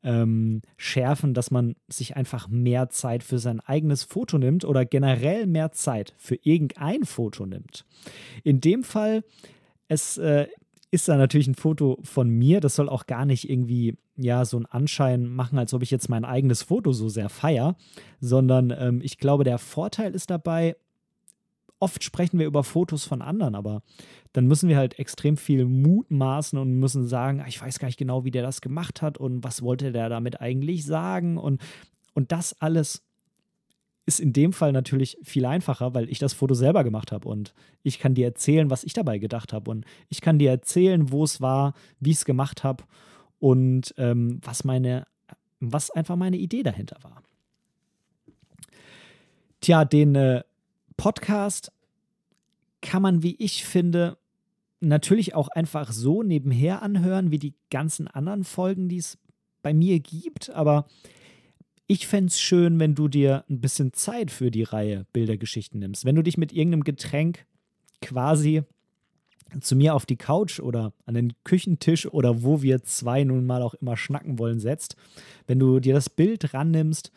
ähm, 0.05 0.63
schärfen, 0.77 1.35
dass 1.35 1.51
man 1.51 1.75
sich 1.89 2.17
einfach 2.17 2.49
mehr 2.49 2.91
Zeit 2.91 3.23
für 3.23 3.39
sein 3.39 3.61
eigenes 3.61 4.05
Foto 4.05 4.39
nimmt 4.39 4.65
oder 4.65 4.85
generell 4.85 5.47
mehr 5.47 5.73
Zeit 5.73 6.15
für 6.19 6.37
irgendein 6.43 7.05
Foto 7.05 7.47
nimmt. 7.47 7.85
In 8.45 8.61
dem 8.61 8.85
Fall, 8.85 9.25
es 9.89 10.19
äh, 10.19 10.47
ist 10.91 11.09
da 11.09 11.17
natürlich 11.17 11.49
ein 11.49 11.57
Foto 11.57 11.99
von 12.03 12.29
mir. 12.29 12.61
Das 12.61 12.77
soll 12.77 12.89
auch 12.89 13.07
gar 13.07 13.25
nicht 13.25 13.51
irgendwie 13.51 13.97
ja 14.17 14.45
so 14.45 14.59
einen 14.59 14.67
Anschein 14.67 15.27
machen, 15.27 15.59
als 15.59 15.75
ob 15.75 15.83
ich 15.83 15.91
jetzt 15.91 16.09
mein 16.09 16.25
eigenes 16.25 16.63
Foto 16.63 16.93
so 16.93 17.09
sehr 17.09 17.29
feier, 17.29 17.77
sondern 18.21 18.71
ähm, 18.71 19.01
ich 19.03 19.19
glaube, 19.19 19.43
der 19.43 19.59
Vorteil 19.59 20.15
ist 20.15 20.31
dabei, 20.31 20.77
oft 21.79 22.03
sprechen 22.03 22.39
wir 22.39 22.47
über 22.47 22.65
Fotos 22.65 23.05
von 23.05 23.23
anderen, 23.23 23.55
aber 23.55 23.83
dann 24.33 24.47
müssen 24.47 24.69
wir 24.69 24.77
halt 24.77 24.99
extrem 24.99 25.37
viel 25.37 25.65
mutmaßen 25.65 26.59
und 26.59 26.79
müssen 26.79 27.07
sagen, 27.07 27.41
ah, 27.41 27.47
ich 27.47 27.61
weiß 27.61 27.79
gar 27.79 27.89
nicht 27.89 27.99
genau, 27.99 28.25
wie 28.25 28.31
der 28.31 28.43
das 28.43 28.61
gemacht 28.61 29.03
hat 29.03 29.19
und 29.19 29.45
was 29.45 29.63
wollte 29.63 29.93
der 29.93 30.09
damit 30.09 30.41
eigentlich 30.41 30.85
sagen 30.85 31.37
und, 31.37 31.61
und 32.15 32.33
das 32.33 32.61
alles 32.61 33.03
ist 34.07 34.21
in 34.21 34.33
dem 34.33 34.53
Fall 34.53 34.73
natürlich 34.73 35.19
viel 35.23 35.47
einfacher, 35.47 35.95
weil 35.95 36.11
ich 36.11 36.19
das 36.19 36.35
Foto 36.35 36.55
selber 36.55 36.85
gemacht 36.85 37.11
habe 37.11 37.29
und 37.29 37.55
ich 37.83 37.99
kann 37.99 38.15
dir 38.15 38.27
erzählen, 38.27 38.69
was 38.71 38.85
ich 38.85 38.93
dabei 38.93 39.19
gedacht 39.19 39.53
habe 39.53 39.71
und 39.71 39.87
ich 40.09 40.21
kann 40.21 40.39
dir 40.39 40.51
erzählen, 40.51 41.11
wo 41.11 41.25
es 41.25 41.41
war, 41.41 41.75
wie 42.01 42.11
ich 42.11 42.19
es 42.19 42.25
gemacht 42.25 42.65
habe 42.65 42.85
und 43.39 43.95
ähm, 43.97 44.41
was 44.43 44.65
meine, 44.65 45.07
was 45.61 45.91
einfach 45.91 46.17
meine 46.17 46.37
Idee 46.37 46.63
dahinter 46.63 46.99
war. 47.03 47.23
Tja, 49.61 49.87
den 49.87 50.15
äh, 50.15 50.43
Podcast 50.97 51.73
kann 52.81 53.03
man, 53.03 53.23
wie 53.23 53.37
ich 53.37 53.65
finde, 53.65 54.19
natürlich 54.81 55.35
auch 55.35 55.49
einfach 55.49 55.93
so 55.93 56.23
nebenher 56.23 56.83
anhören, 56.83 57.31
wie 57.31 57.39
die 57.39 57.55
ganzen 57.71 58.09
anderen 58.09 58.45
Folgen, 58.45 58.89
die 58.89 58.99
es 58.99 59.19
bei 59.63 59.73
mir 59.75 60.01
gibt. 60.01 60.51
Aber 60.51 60.87
ich 61.87 62.07
fände 62.07 62.29
es 62.29 62.41
schön, 62.41 62.79
wenn 62.79 62.95
du 62.95 63.09
dir 63.09 63.45
ein 63.49 63.61
bisschen 63.61 63.93
Zeit 63.93 64.31
für 64.31 64.51
die 64.51 64.63
Reihe 64.63 65.07
Bildergeschichten 65.13 65.81
nimmst. 65.81 66.05
Wenn 66.05 66.17
du 66.17 66.23
dich 66.23 66.39
mit 66.39 66.53
irgendeinem 66.53 66.85
Getränk 66.85 67.47
quasi 68.01 68.63
zu 69.61 69.77
mir 69.77 69.95
auf 69.95 70.07
die 70.07 70.17
Couch 70.17 70.61
oder 70.61 70.93
an 71.07 71.15
den 71.15 71.33
Küchentisch 71.45 72.07
oder 72.07 72.43
wo 72.43 72.63
wir 72.63 72.83
zwei 72.83 73.25
nun 73.25 73.47
mal 73.47 73.63
auch 73.63 73.75
immer 73.75 73.97
schnacken 73.97 74.39
wollen 74.39 74.61
setzt, 74.61 74.97
wenn 75.47 75.59
du 75.59 75.81
dir 75.81 75.95
das 75.95 76.11
Bild 76.11 76.55
rannimmst, 76.55 77.13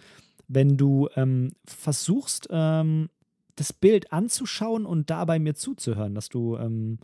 wenn 0.48 0.78
du 0.78 1.10
ähm, 1.16 1.52
versuchst, 1.66 2.48
ähm, 2.52 3.10
das 3.58 3.74
Bild 3.74 4.14
anzuschauen 4.14 4.86
und 4.86 5.10
dabei 5.10 5.40
mir 5.40 5.56
zuzuhören, 5.56 6.16
dass 6.16 6.30
du 6.30 6.56
ähm, 6.56 7.00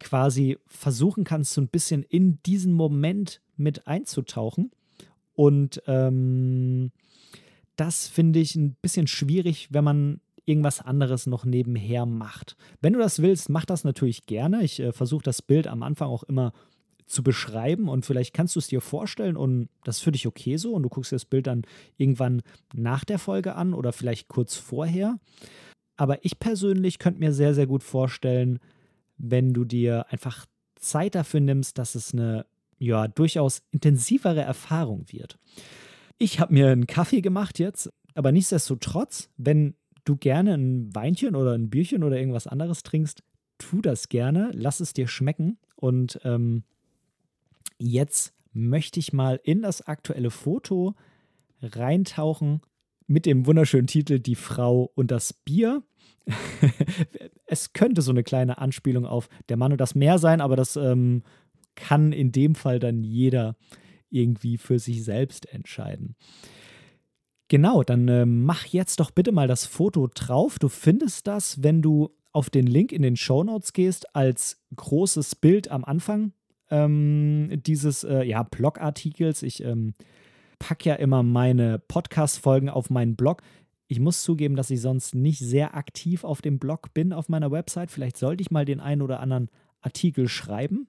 quasi 0.00 0.58
versuchen 0.66 1.24
kannst, 1.24 1.54
so 1.54 1.60
ein 1.60 1.68
bisschen 1.68 2.02
in 2.02 2.42
diesen 2.42 2.72
Moment 2.74 3.40
mit 3.56 3.86
einzutauchen. 3.86 4.70
Und 5.34 5.82
ähm, 5.86 6.92
das 7.76 8.06
finde 8.06 8.40
ich 8.40 8.54
ein 8.54 8.74
bisschen 8.82 9.06
schwierig, 9.06 9.68
wenn 9.70 9.84
man 9.84 10.20
irgendwas 10.44 10.80
anderes 10.80 11.26
noch 11.26 11.44
nebenher 11.44 12.06
macht. 12.06 12.56
Wenn 12.80 12.92
du 12.92 12.98
das 12.98 13.22
willst, 13.22 13.48
mach 13.48 13.64
das 13.64 13.84
natürlich 13.84 14.26
gerne. 14.26 14.62
Ich 14.62 14.80
äh, 14.80 14.92
versuche 14.92 15.22
das 15.22 15.42
Bild 15.42 15.66
am 15.66 15.82
Anfang 15.82 16.08
auch 16.08 16.22
immer 16.24 16.52
zu 17.06 17.22
beschreiben 17.22 17.88
und 17.88 18.06
vielleicht 18.06 18.32
kannst 18.34 18.56
du 18.56 18.60
es 18.60 18.68
dir 18.68 18.80
vorstellen 18.80 19.36
und 19.36 19.68
das 19.84 19.98
ist 19.98 20.02
für 20.02 20.12
dich 20.12 20.26
okay 20.26 20.56
so 20.56 20.72
und 20.72 20.82
du 20.82 20.88
guckst 20.88 21.12
dir 21.12 21.16
das 21.16 21.26
Bild 21.26 21.46
dann 21.46 21.62
irgendwann 21.98 22.42
nach 22.72 23.04
der 23.04 23.18
Folge 23.18 23.54
an 23.56 23.74
oder 23.74 23.92
vielleicht 23.92 24.28
kurz 24.28 24.56
vorher. 24.56 25.18
Aber 25.96 26.24
ich 26.24 26.38
persönlich 26.38 26.98
könnte 26.98 27.20
mir 27.20 27.32
sehr, 27.32 27.54
sehr 27.54 27.66
gut 27.66 27.82
vorstellen, 27.82 28.58
wenn 29.16 29.52
du 29.52 29.64
dir 29.64 30.06
einfach 30.10 30.46
Zeit 30.76 31.14
dafür 31.14 31.40
nimmst, 31.40 31.78
dass 31.78 31.94
es 31.94 32.12
eine 32.12 32.46
ja 32.78 33.08
durchaus 33.08 33.62
intensivere 33.70 34.40
Erfahrung 34.40 35.04
wird. 35.08 35.38
Ich 36.18 36.40
habe 36.40 36.52
mir 36.52 36.70
einen 36.70 36.86
Kaffee 36.86 37.20
gemacht 37.20 37.58
jetzt, 37.58 37.92
aber 38.14 38.32
nichtsdestotrotz, 38.32 39.30
wenn 39.36 39.74
du 40.04 40.16
gerne 40.16 40.54
ein 40.54 40.94
Weinchen 40.94 41.34
oder 41.34 41.52
ein 41.52 41.70
Bierchen 41.70 42.04
oder 42.04 42.18
irgendwas 42.18 42.46
anderes 42.46 42.82
trinkst, 42.82 43.22
tu 43.58 43.80
das 43.80 44.08
gerne, 44.08 44.50
lass 44.52 44.80
es 44.80 44.92
dir 44.92 45.08
schmecken. 45.08 45.58
Und 45.76 46.20
ähm, 46.24 46.64
jetzt 47.78 48.34
möchte 48.52 49.00
ich 49.00 49.12
mal 49.12 49.40
in 49.42 49.62
das 49.62 49.82
aktuelle 49.82 50.30
Foto 50.30 50.94
reintauchen 51.62 52.60
mit 53.06 53.26
dem 53.26 53.46
wunderschönen 53.46 53.86
Titel 53.86 54.18
Die 54.18 54.34
Frau 54.34 54.90
und 54.94 55.10
das 55.10 55.32
Bier. 55.32 55.82
es 57.46 57.72
könnte 57.72 58.02
so 58.02 58.10
eine 58.10 58.22
kleine 58.22 58.58
Anspielung 58.58 59.04
auf 59.04 59.28
der 59.48 59.56
Mann 59.56 59.72
und 59.72 59.80
das 59.80 59.94
Meer 59.94 60.18
sein, 60.18 60.40
aber 60.40 60.56
das 60.56 60.76
ähm, 60.76 61.22
kann 61.74 62.12
in 62.12 62.32
dem 62.32 62.54
Fall 62.54 62.78
dann 62.78 63.02
jeder 63.02 63.56
irgendwie 64.10 64.58
für 64.58 64.78
sich 64.78 65.04
selbst 65.04 65.52
entscheiden. 65.52 66.16
Genau, 67.48 67.82
dann 67.82 68.08
äh, 68.08 68.24
mach 68.24 68.64
jetzt 68.66 69.00
doch 69.00 69.10
bitte 69.10 69.32
mal 69.32 69.48
das 69.48 69.66
Foto 69.66 70.08
drauf. 70.12 70.58
Du 70.58 70.68
findest 70.68 71.26
das, 71.26 71.62
wenn 71.62 71.82
du 71.82 72.10
auf 72.32 72.48
den 72.48 72.66
Link 72.66 72.90
in 72.90 73.02
den 73.02 73.16
Show 73.16 73.44
Notes 73.44 73.72
gehst, 73.72 74.14
als 74.16 74.64
großes 74.74 75.36
Bild 75.36 75.70
am 75.70 75.84
Anfang 75.84 76.32
ähm, 76.70 77.50
dieses 77.64 78.02
äh, 78.02 78.22
ja, 78.22 78.42
Blogartikels. 78.42 79.42
Ich 79.42 79.62
ähm, 79.62 79.94
packe 80.66 80.88
ja 80.88 80.94
immer 80.94 81.22
meine 81.22 81.78
Podcast-Folgen 81.78 82.70
auf 82.70 82.88
meinen 82.88 83.16
Blog. 83.16 83.42
Ich 83.86 84.00
muss 84.00 84.22
zugeben, 84.22 84.56
dass 84.56 84.70
ich 84.70 84.80
sonst 84.80 85.14
nicht 85.14 85.40
sehr 85.40 85.76
aktiv 85.76 86.24
auf 86.24 86.40
dem 86.40 86.58
Blog 86.58 86.94
bin, 86.94 87.12
auf 87.12 87.28
meiner 87.28 87.50
Website. 87.50 87.90
Vielleicht 87.90 88.16
sollte 88.16 88.40
ich 88.42 88.50
mal 88.50 88.64
den 88.64 88.80
einen 88.80 89.02
oder 89.02 89.20
anderen 89.20 89.50
Artikel 89.82 90.28
schreiben 90.28 90.88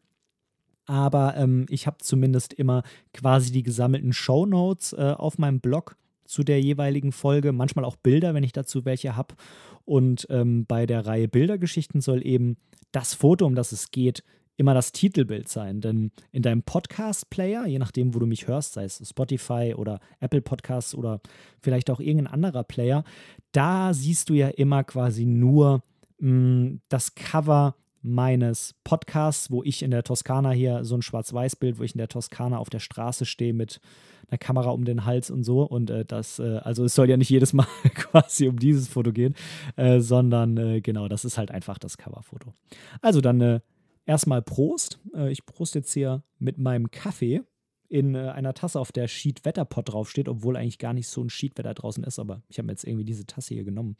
aber 0.85 1.35
ähm, 1.35 1.65
ich 1.69 1.87
habe 1.87 1.97
zumindest 1.99 2.53
immer 2.53 2.83
quasi 3.13 3.51
die 3.51 3.63
gesammelten 3.63 4.13
Show 4.13 4.45
Notes 4.45 4.93
äh, 4.93 5.13
auf 5.17 5.37
meinem 5.37 5.59
Blog 5.59 5.97
zu 6.25 6.43
der 6.43 6.61
jeweiligen 6.61 7.11
Folge, 7.11 7.51
manchmal 7.51 7.85
auch 7.85 7.95
Bilder, 7.95 8.33
wenn 8.33 8.43
ich 8.43 8.53
dazu 8.53 8.85
welche 8.85 9.15
habe. 9.15 9.35
Und 9.83 10.27
ähm, 10.29 10.65
bei 10.65 10.85
der 10.85 11.05
Reihe 11.05 11.27
Bildergeschichten 11.27 12.01
soll 12.01 12.25
eben 12.25 12.57
das 12.91 13.13
Foto, 13.13 13.45
um 13.45 13.55
das 13.55 13.71
es 13.71 13.91
geht, 13.91 14.23
immer 14.57 14.73
das 14.73 14.91
Titelbild 14.91 15.49
sein. 15.49 15.81
Denn 15.81 16.11
in 16.31 16.41
deinem 16.41 16.63
Podcast-Player, 16.63 17.65
je 17.65 17.79
nachdem, 17.79 18.13
wo 18.13 18.19
du 18.19 18.25
mich 18.25 18.47
hörst, 18.47 18.73
sei 18.73 18.85
es 18.85 19.01
Spotify 19.07 19.73
oder 19.75 19.99
Apple 20.19 20.41
Podcasts 20.41 20.95
oder 20.95 21.21
vielleicht 21.61 21.89
auch 21.89 21.99
irgendein 21.99 22.33
anderer 22.33 22.63
Player, 22.63 23.03
da 23.51 23.93
siehst 23.93 24.29
du 24.29 24.33
ja 24.33 24.47
immer 24.49 24.83
quasi 24.83 25.25
nur 25.25 25.83
mh, 26.19 26.29
mm, 26.29 26.81
das 26.89 27.15
Cover 27.15 27.75
meines 28.05 28.75
Podcasts, 28.83 29.49
wo 29.49 29.63
ich 29.63 29.81
in 29.81 29.89
der 29.89 30.03
Toskana 30.03 30.51
hier 30.51 30.85
so 30.85 30.95
ein 30.95 31.01
Schwarz-Weiß-Bild, 31.01 31.79
wo 31.79 31.83
ich 31.83 31.95
in 31.95 31.97
der 31.97 32.07
Toskana 32.07 32.59
auf 32.59 32.69
der 32.69 32.79
Straße 32.79 33.25
stehe 33.25 33.53
mit 33.53 33.81
einer 34.29 34.37
Kamera 34.37 34.69
um 34.69 34.85
den 34.85 35.05
Hals 35.05 35.31
und 35.31 35.43
so. 35.43 35.63
Und 35.63 35.89
äh, 35.89 36.05
das, 36.05 36.37
äh, 36.37 36.59
also 36.63 36.83
es 36.83 36.93
soll 36.93 37.09
ja 37.09 37.17
nicht 37.17 37.29
jedes 37.29 37.53
Mal 37.53 37.67
quasi 37.95 38.47
um 38.47 38.59
dieses 38.59 38.87
Foto 38.87 39.11
gehen, 39.11 39.35
äh, 39.75 39.99
sondern 39.99 40.55
äh, 40.57 40.81
genau, 40.81 41.07
das 41.07 41.25
ist 41.25 41.39
halt 41.39 41.49
einfach 41.49 41.79
das 41.79 41.97
Coverfoto. 41.97 42.53
Also 43.01 43.21
dann 43.21 43.41
äh, 43.41 43.59
erstmal 44.05 44.41
Prost. 44.41 44.99
Äh, 45.13 45.31
ich 45.31 45.45
prost 45.45 45.75
jetzt 45.75 45.93
hier 45.93 46.23
mit 46.39 46.57
meinem 46.57 46.91
Kaffee 46.91 47.41
in 47.87 48.15
einer 48.15 48.53
Tasse, 48.53 48.79
auf 48.79 48.91
der 48.91 49.07
Sheet 49.07 49.45
Wetterpot 49.45 49.89
draufsteht, 49.89 50.27
obwohl 50.27 50.57
eigentlich 50.57 50.79
gar 50.79 50.93
nicht 50.93 51.07
so 51.07 51.23
ein 51.23 51.29
Sheetwetter 51.29 51.73
draußen 51.73 52.03
ist, 52.03 52.19
aber 52.19 52.41
ich 52.49 52.57
habe 52.57 52.65
mir 52.65 52.73
jetzt 52.73 52.83
irgendwie 52.83 53.05
diese 53.05 53.25
Tasse 53.25 53.53
hier 53.53 53.63
genommen. 53.63 53.95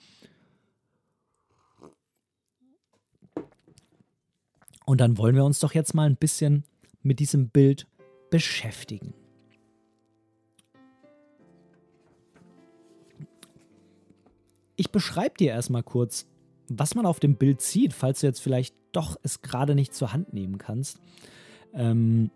Und 4.86 5.02
dann 5.02 5.18
wollen 5.18 5.36
wir 5.36 5.46
uns 5.46 5.60
doch 5.60 5.74
jetzt 5.74 5.94
mal 5.94 6.08
ein 6.10 6.16
bisschen 6.16 6.64
mit 7.02 7.20
diesem 7.20 7.50
Bild 7.50 7.88
beschäftigen. 8.30 9.14
Ich 14.76 14.92
beschreibe 14.92 15.38
dir 15.38 15.52
erstmal 15.52 15.84
kurz, 15.84 16.28
was 16.70 16.96
man 16.96 17.06
auf 17.06 17.20
dem 17.20 17.36
Bild 17.36 17.62
sieht, 17.62 17.94
falls 17.94 18.22
du 18.22 18.28
jetzt 18.28 18.42
vielleicht 18.42 18.76
doch 18.92 19.18
es 19.24 19.42
gerade 19.42 19.76
nicht 19.76 19.94
zur 19.94 20.14
Hand 20.14 20.34
nehmen 20.34 20.58
kannst. 20.58 21.00
Ähm, 21.74 22.32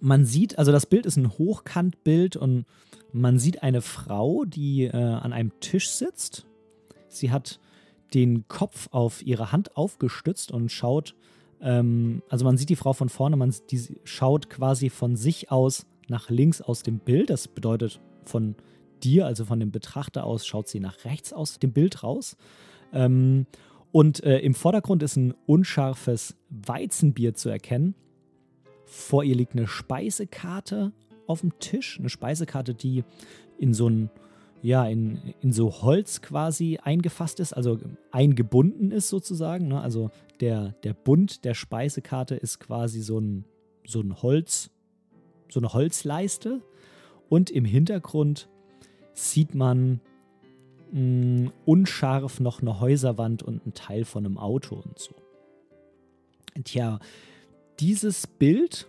man 0.00 0.24
sieht, 0.24 0.58
also 0.58 0.72
das 0.72 0.86
Bild 0.86 1.06
ist 1.06 1.16
ein 1.16 1.30
Hochkantbild 1.30 2.36
und 2.36 2.64
man 3.12 3.38
sieht 3.38 3.62
eine 3.62 3.82
Frau, 3.82 4.44
die 4.44 4.84
äh, 4.84 4.96
an 4.96 5.32
einem 5.32 5.52
Tisch 5.60 5.90
sitzt. 5.90 6.46
Sie 7.08 7.30
hat 7.30 7.60
den 8.14 8.48
Kopf 8.48 8.88
auf 8.90 9.24
ihre 9.24 9.52
Hand 9.52 9.76
aufgestützt 9.76 10.50
und 10.50 10.70
schaut 10.70 11.14
ähm, 11.62 12.22
also 12.28 12.44
man 12.44 12.56
sieht 12.58 12.68
die 12.68 12.76
Frau 12.76 12.92
von 12.92 13.08
vorne, 13.08 13.36
man 13.36 13.54
die 13.70 14.00
schaut 14.04 14.50
quasi 14.50 14.90
von 14.90 15.16
sich 15.16 15.50
aus 15.50 15.86
nach 16.08 16.28
links 16.28 16.60
aus 16.60 16.82
dem 16.82 16.98
Bild. 16.98 17.30
Das 17.30 17.48
bedeutet 17.48 18.00
von 18.24 18.56
dir, 19.02 19.26
also 19.26 19.44
von 19.44 19.60
dem 19.60 19.70
Betrachter 19.70 20.24
aus, 20.24 20.46
schaut 20.46 20.68
sie 20.68 20.80
nach 20.80 21.04
rechts 21.04 21.32
aus 21.32 21.58
dem 21.58 21.72
Bild 21.72 22.02
raus. 22.02 22.36
Ähm, 22.92 23.46
und 23.90 24.22
äh, 24.24 24.38
im 24.38 24.54
Vordergrund 24.54 25.02
ist 25.02 25.16
ein 25.16 25.34
unscharfes 25.46 26.36
Weizenbier 26.48 27.34
zu 27.34 27.48
erkennen. 27.48 27.94
Vor 28.86 29.24
ihr 29.24 29.34
liegt 29.34 29.54
eine 29.54 29.66
Speisekarte 29.66 30.92
auf 31.26 31.40
dem 31.40 31.58
Tisch, 31.58 31.98
eine 31.98 32.08
Speisekarte, 32.08 32.74
die 32.74 33.04
in 33.58 33.74
so 33.74 33.88
ein 33.88 34.10
ja, 34.62 34.86
in, 34.86 35.34
in 35.40 35.52
so 35.52 35.82
Holz 35.82 36.22
quasi 36.22 36.78
eingefasst 36.80 37.40
ist, 37.40 37.52
also 37.52 37.80
eingebunden 38.12 38.92
ist 38.92 39.08
sozusagen. 39.08 39.68
Ne? 39.68 39.80
Also 39.80 40.10
der, 40.40 40.74
der 40.84 40.94
Bund 40.94 41.44
der 41.44 41.54
Speisekarte 41.54 42.36
ist 42.36 42.60
quasi 42.60 43.00
so 43.00 43.18
ein, 43.18 43.44
so 43.84 44.00
ein 44.00 44.22
Holz, 44.22 44.70
so 45.50 45.58
eine 45.58 45.72
Holzleiste. 45.72 46.62
Und 47.28 47.50
im 47.50 47.64
Hintergrund 47.64 48.48
sieht 49.14 49.54
man 49.54 50.00
mh, 50.92 51.00
mm, 51.00 51.52
unscharf 51.64 52.40
noch 52.40 52.60
eine 52.60 52.80
Häuserwand 52.80 53.42
und 53.42 53.66
ein 53.66 53.74
Teil 53.74 54.04
von 54.04 54.24
einem 54.24 54.38
Auto 54.38 54.76
und 54.76 54.98
so. 54.98 55.14
Tja, 56.64 56.98
dieses 57.80 58.26
Bild, 58.26 58.86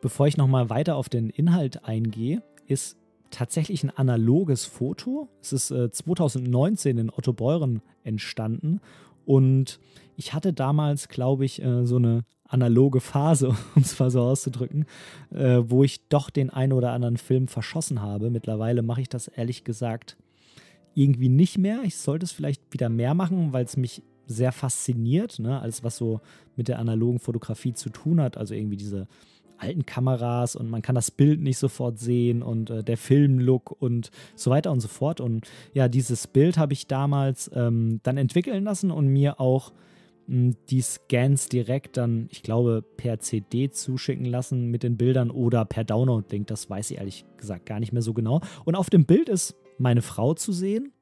bevor 0.00 0.26
ich 0.26 0.36
nochmal 0.36 0.70
weiter 0.70 0.96
auf 0.96 1.08
den 1.08 1.28
Inhalt 1.28 1.84
eingehe, 1.84 2.42
ist 2.66 2.96
tatsächlich 3.30 3.82
ein 3.82 3.90
analoges 3.90 4.64
Foto. 4.64 5.28
Es 5.40 5.52
ist 5.52 5.70
äh, 5.70 5.90
2019 5.90 6.98
in 6.98 7.10
Otto 7.10 7.32
Beuren 7.32 7.82
entstanden 8.04 8.80
und 9.24 9.80
ich 10.16 10.34
hatte 10.34 10.52
damals, 10.52 11.08
glaube 11.08 11.44
ich, 11.44 11.62
äh, 11.62 11.86
so 11.86 11.96
eine 11.96 12.24
analoge 12.44 13.00
Phase, 13.00 13.48
um 13.74 13.82
es 13.82 13.98
mal 13.98 14.10
so 14.10 14.22
auszudrücken, 14.22 14.86
äh, 15.32 15.60
wo 15.64 15.84
ich 15.84 16.08
doch 16.08 16.30
den 16.30 16.50
einen 16.50 16.72
oder 16.72 16.92
anderen 16.92 17.16
Film 17.16 17.48
verschossen 17.48 18.02
habe. 18.02 18.30
Mittlerweile 18.30 18.82
mache 18.82 19.00
ich 19.00 19.08
das 19.08 19.28
ehrlich 19.28 19.64
gesagt 19.64 20.16
irgendwie 20.94 21.28
nicht 21.28 21.58
mehr. 21.58 21.82
Ich 21.84 21.96
sollte 21.96 22.24
es 22.24 22.32
vielleicht 22.32 22.62
wieder 22.70 22.88
mehr 22.88 23.14
machen, 23.14 23.52
weil 23.52 23.64
es 23.64 23.76
mich 23.76 24.02
sehr 24.26 24.52
fasziniert, 24.52 25.38
ne? 25.38 25.60
alles 25.60 25.82
was 25.82 25.96
so 25.96 26.20
mit 26.56 26.68
der 26.68 26.78
analogen 26.78 27.18
Fotografie 27.18 27.72
zu 27.72 27.90
tun 27.90 28.20
hat. 28.20 28.36
Also 28.36 28.54
irgendwie 28.54 28.76
diese 28.76 29.08
alten 29.60 29.84
Kameras 29.84 30.56
und 30.56 30.70
man 30.70 30.82
kann 30.82 30.94
das 30.94 31.10
Bild 31.10 31.40
nicht 31.40 31.58
sofort 31.58 31.98
sehen 31.98 32.42
und 32.42 32.70
äh, 32.70 32.82
der 32.82 32.96
Filmlook 32.96 33.70
und 33.78 34.10
so 34.34 34.50
weiter 34.50 34.72
und 34.72 34.80
so 34.80 34.88
fort. 34.88 35.20
Und 35.20 35.46
ja, 35.74 35.88
dieses 35.88 36.26
Bild 36.26 36.58
habe 36.58 36.72
ich 36.72 36.86
damals 36.86 37.50
ähm, 37.54 38.00
dann 38.02 38.16
entwickeln 38.16 38.64
lassen 38.64 38.90
und 38.90 39.08
mir 39.08 39.40
auch 39.40 39.72
mh, 40.26 40.54
die 40.70 40.80
Scans 40.80 41.48
direkt 41.48 41.96
dann, 41.96 42.28
ich 42.30 42.42
glaube, 42.42 42.82
per 42.96 43.18
CD 43.18 43.70
zuschicken 43.70 44.24
lassen 44.26 44.70
mit 44.70 44.82
den 44.82 44.96
Bildern 44.96 45.30
oder 45.30 45.64
per 45.64 45.84
Download-Link. 45.84 46.46
Das 46.46 46.70
weiß 46.70 46.90
ich 46.92 46.98
ehrlich 46.98 47.24
gesagt 47.36 47.66
gar 47.66 47.80
nicht 47.80 47.92
mehr 47.92 48.02
so 48.02 48.14
genau. 48.14 48.40
Und 48.64 48.76
auf 48.76 48.90
dem 48.90 49.04
Bild 49.04 49.28
ist 49.28 49.56
meine 49.80 50.02
Frau 50.02 50.34
zu 50.34 50.52
sehen 50.52 50.92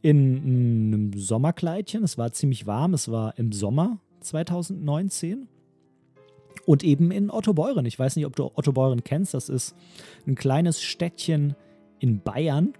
in 0.00 0.36
einem 0.36 1.12
Sommerkleidchen. 1.14 2.02
Es 2.02 2.18
war 2.18 2.32
ziemlich 2.32 2.66
warm. 2.66 2.94
Es 2.94 3.10
war 3.10 3.38
im 3.38 3.52
Sommer 3.52 3.98
2019. 4.20 5.48
Und 6.64 6.84
eben 6.84 7.10
in 7.10 7.30
Ottobeuren. 7.30 7.86
Ich 7.86 7.98
weiß 7.98 8.16
nicht, 8.16 8.26
ob 8.26 8.36
du 8.36 8.50
Ottobeuren 8.54 9.02
kennst. 9.02 9.34
Das 9.34 9.48
ist 9.48 9.74
ein 10.26 10.36
kleines 10.36 10.80
Städtchen 10.80 11.56
in 11.98 12.20
Bayern. 12.20 12.74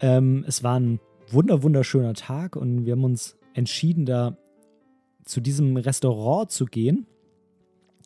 Ähm, 0.00 0.44
es 0.46 0.62
war 0.62 0.80
ein 0.80 0.98
wunder 1.30 1.62
wunderschöner 1.62 2.14
Tag 2.14 2.56
und 2.56 2.86
wir 2.86 2.92
haben 2.92 3.04
uns 3.04 3.36
entschieden, 3.54 4.06
da 4.06 4.36
zu 5.24 5.40
diesem 5.40 5.76
Restaurant 5.76 6.50
zu 6.50 6.64
gehen, 6.64 7.06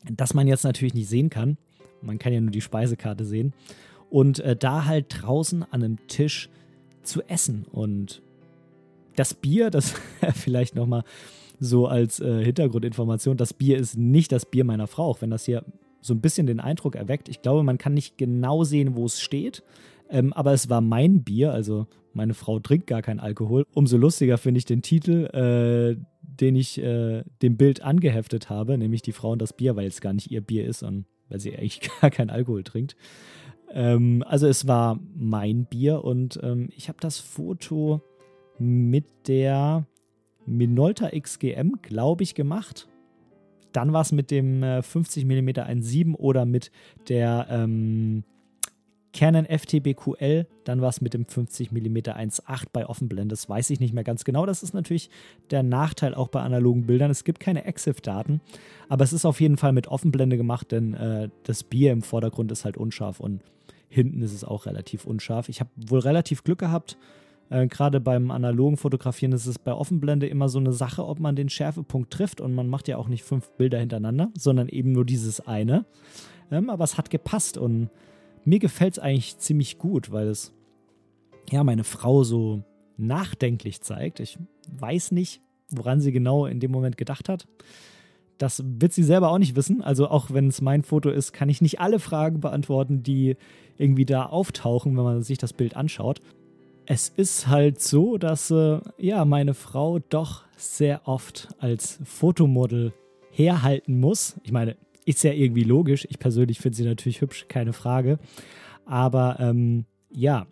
das 0.09 0.33
man 0.33 0.47
jetzt 0.47 0.63
natürlich 0.63 0.93
nicht 0.93 1.09
sehen 1.09 1.29
kann. 1.29 1.57
Man 2.01 2.19
kann 2.19 2.33
ja 2.33 2.41
nur 2.41 2.51
die 2.51 2.61
Speisekarte 2.61 3.25
sehen. 3.25 3.53
Und 4.09 4.39
äh, 4.39 4.55
da 4.55 4.85
halt 4.85 5.07
draußen 5.09 5.63
an 5.63 5.83
einem 5.83 6.07
Tisch 6.07 6.49
zu 7.03 7.21
essen. 7.23 7.65
Und 7.71 8.21
das 9.15 9.33
Bier, 9.33 9.69
das 9.69 9.95
vielleicht 10.35 10.75
nochmal 10.75 11.03
so 11.59 11.87
als 11.87 12.19
äh, 12.19 12.43
Hintergrundinformation, 12.43 13.37
das 13.37 13.53
Bier 13.53 13.77
ist 13.77 13.97
nicht 13.97 14.31
das 14.31 14.45
Bier 14.45 14.63
meiner 14.63 14.87
Frau, 14.87 15.05
auch 15.05 15.21
wenn 15.21 15.31
das 15.31 15.45
hier 15.45 15.63
so 16.01 16.13
ein 16.13 16.21
bisschen 16.21 16.47
den 16.47 16.59
Eindruck 16.59 16.95
erweckt. 16.95 17.29
Ich 17.29 17.41
glaube, 17.41 17.63
man 17.63 17.77
kann 17.77 17.93
nicht 17.93 18.17
genau 18.17 18.63
sehen, 18.63 18.95
wo 18.95 19.05
es 19.05 19.19
steht. 19.19 19.63
Ähm, 20.09 20.31
aber 20.33 20.53
es 20.53 20.69
war 20.69 20.81
mein 20.81 21.23
Bier, 21.23 21.51
also 21.51 21.87
meine 22.13 22.33
Frau 22.33 22.59
trinkt 22.59 22.87
gar 22.87 23.01
keinen 23.01 23.19
Alkohol. 23.19 23.65
Umso 23.73 23.97
lustiger 23.97 24.37
finde 24.37 24.59
ich 24.59 24.65
den 24.65 24.81
Titel, 24.81 25.25
äh, 25.33 26.01
den 26.21 26.55
ich 26.55 26.81
äh, 26.81 27.23
dem 27.41 27.57
Bild 27.57 27.81
angeheftet 27.81 28.49
habe, 28.49 28.77
nämlich 28.77 29.01
die 29.01 29.11
Frau 29.11 29.31
und 29.31 29.41
das 29.41 29.53
Bier, 29.53 29.75
weil 29.75 29.87
es 29.87 30.01
gar 30.01 30.13
nicht 30.13 30.31
ihr 30.31 30.41
Bier 30.41 30.65
ist 30.65 30.83
und 30.83 31.05
weil 31.29 31.39
sie 31.39 31.55
eigentlich 31.55 31.81
gar 32.01 32.09
keinen 32.09 32.29
Alkohol 32.29 32.63
trinkt. 32.63 32.95
Ähm, 33.71 34.23
also 34.25 34.47
es 34.47 34.67
war 34.67 34.99
mein 35.15 35.65
Bier 35.65 36.03
und 36.03 36.39
ähm, 36.43 36.69
ich 36.75 36.89
habe 36.89 36.99
das 37.01 37.19
Foto 37.19 38.01
mit 38.59 39.05
der 39.27 39.85
Minolta 40.45 41.09
XGM, 41.09 41.73
glaube 41.81 42.23
ich, 42.23 42.35
gemacht. 42.35 42.87
Dann 43.73 43.93
war 43.93 44.01
es 44.01 44.11
mit 44.11 44.31
dem 44.31 44.63
äh, 44.63 44.81
50 44.81 45.25
mm 45.25 45.49
1.7 45.49 46.15
oder 46.15 46.45
mit 46.45 46.71
der 47.09 47.47
ähm, 47.49 48.23
Canon 49.17 49.45
FTBQL, 49.45 50.45
dann 50.63 50.81
war 50.81 50.89
es 50.89 51.01
mit 51.01 51.15
dem 51.15 51.25
50 51.25 51.71
mm 51.71 51.97
1.8 51.97 52.65
bei 52.71 52.85
Offenblende. 52.85 53.33
Das 53.33 53.49
weiß 53.49 53.71
ich 53.71 53.79
nicht 53.79 53.91
mehr 53.91 54.03
ganz 54.03 54.23
genau. 54.25 54.45
Das 54.45 54.61
ist 54.61 54.75
natürlich 54.75 55.09
der 55.49 55.63
Nachteil 55.63 56.13
auch 56.13 56.27
bei 56.27 56.41
analogen 56.41 56.85
Bildern. 56.85 57.09
Es 57.09 57.23
gibt 57.23 57.39
keine 57.39 57.65
EXIF-Daten, 57.65 58.41
aber 58.89 59.03
es 59.03 59.13
ist 59.13 59.25
auf 59.25 59.41
jeden 59.41 59.57
Fall 59.57 59.73
mit 59.73 59.87
Offenblende 59.87 60.37
gemacht, 60.37 60.71
denn 60.71 60.93
äh, 60.93 61.29
das 61.43 61.63
Bier 61.63 61.93
im 61.93 62.03
Vordergrund 62.03 62.51
ist 62.51 62.63
halt 62.63 62.77
unscharf 62.77 63.19
und 63.19 63.41
hinten 63.89 64.21
ist 64.21 64.33
es 64.33 64.43
auch 64.43 64.65
relativ 64.65 65.05
unscharf. 65.05 65.49
Ich 65.49 65.59
habe 65.59 65.69
wohl 65.75 65.99
relativ 65.99 66.43
Glück 66.43 66.59
gehabt. 66.59 66.97
Äh, 67.49 67.67
Gerade 67.67 67.99
beim 67.99 68.31
analogen 68.31 68.77
Fotografieren 68.77 69.31
ist 69.31 69.45
es 69.45 69.59
bei 69.59 69.73
Offenblende 69.73 70.27
immer 70.27 70.49
so 70.49 70.59
eine 70.59 70.73
Sache, 70.73 71.05
ob 71.05 71.19
man 71.19 71.35
den 71.35 71.49
Schärfepunkt 71.49 72.11
trifft 72.11 72.41
und 72.41 72.53
man 72.53 72.67
macht 72.67 72.87
ja 72.87 72.97
auch 72.97 73.07
nicht 73.07 73.23
fünf 73.23 73.49
Bilder 73.51 73.79
hintereinander, 73.79 74.29
sondern 74.37 74.67
eben 74.69 74.91
nur 74.91 75.05
dieses 75.05 75.39
eine. 75.45 75.85
Ähm, 76.51 76.69
aber 76.69 76.83
es 76.83 76.97
hat 76.97 77.09
gepasst 77.09 77.57
und 77.57 77.89
mir 78.45 78.59
gefällt 78.59 78.93
es 78.93 78.99
eigentlich 78.99 79.37
ziemlich 79.37 79.77
gut, 79.77 80.11
weil 80.11 80.27
es 80.27 80.53
ja 81.49 81.63
meine 81.63 81.83
Frau 81.83 82.23
so 82.23 82.63
nachdenklich 82.97 83.81
zeigt. 83.81 84.19
Ich 84.19 84.37
weiß 84.69 85.11
nicht, 85.11 85.41
woran 85.69 86.01
sie 86.01 86.11
genau 86.11 86.45
in 86.45 86.59
dem 86.59 86.71
Moment 86.71 86.97
gedacht 86.97 87.29
hat. 87.29 87.47
Das 88.37 88.63
wird 88.65 88.93
sie 88.93 89.03
selber 89.03 89.29
auch 89.29 89.39
nicht 89.39 89.55
wissen. 89.55 89.81
Also 89.81 90.07
auch 90.09 90.31
wenn 90.31 90.47
es 90.47 90.61
mein 90.61 90.83
Foto 90.83 91.09
ist, 91.09 91.33
kann 91.33 91.49
ich 91.49 91.61
nicht 91.61 91.79
alle 91.79 91.99
Fragen 91.99 92.39
beantworten, 92.39 93.03
die 93.03 93.35
irgendwie 93.77 94.05
da 94.05 94.25
auftauchen, 94.25 94.95
wenn 94.97 95.03
man 95.03 95.23
sich 95.23 95.37
das 95.37 95.53
Bild 95.53 95.75
anschaut. 95.75 96.21
Es 96.85 97.09
ist 97.09 97.47
halt 97.47 97.81
so, 97.81 98.17
dass 98.17 98.49
äh, 98.51 98.79
ja 98.97 99.25
meine 99.25 99.53
Frau 99.53 99.99
doch 99.99 100.43
sehr 100.55 101.07
oft 101.07 101.49
als 101.59 101.99
Fotomodel 102.03 102.93
herhalten 103.31 103.99
muss. 103.99 104.39
Ich 104.43 104.51
meine, 104.51 104.77
ist 105.05 105.23
ja 105.23 105.31
irgendwie 105.31 105.63
logisch. 105.63 106.05
Ich 106.09 106.19
persönlich 106.19 106.59
finde 106.59 106.75
sie 106.75 106.85
natürlich 106.85 107.21
hübsch, 107.21 107.45
keine 107.47 107.73
Frage. 107.73 108.19
Aber 108.85 109.37
ähm, 109.39 109.85
ja, 110.11 110.47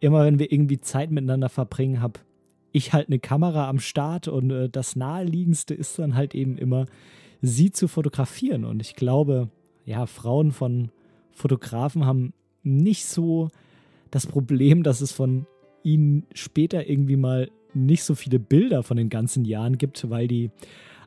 immer 0.00 0.24
wenn 0.24 0.38
wir 0.38 0.52
irgendwie 0.52 0.80
Zeit 0.80 1.10
miteinander 1.10 1.48
verbringen, 1.48 2.00
habe 2.00 2.20
ich 2.74 2.92
halt 2.92 3.06
eine 3.06 3.20
Kamera 3.20 3.68
am 3.68 3.78
Start 3.78 4.26
und 4.26 4.50
äh, 4.50 4.68
das 4.68 4.96
naheliegendste 4.96 5.74
ist 5.74 5.98
dann 5.98 6.16
halt 6.16 6.34
eben 6.34 6.58
immer, 6.58 6.86
sie 7.40 7.70
zu 7.70 7.86
fotografieren. 7.86 8.64
Und 8.64 8.82
ich 8.82 8.96
glaube, 8.96 9.48
ja, 9.84 10.06
Frauen 10.06 10.50
von 10.50 10.90
Fotografen 11.30 12.04
haben 12.04 12.32
nicht 12.64 13.06
so 13.06 13.50
das 14.10 14.26
Problem, 14.26 14.82
dass 14.82 15.00
es 15.00 15.12
von 15.12 15.46
ihnen 15.84 16.26
später 16.34 16.88
irgendwie 16.88 17.16
mal 17.16 17.48
nicht 17.74 18.02
so 18.02 18.16
viele 18.16 18.40
Bilder 18.40 18.82
von 18.82 18.96
den 18.96 19.08
ganzen 19.08 19.44
Jahren 19.44 19.78
gibt, 19.78 20.10
weil 20.10 20.26
die 20.26 20.50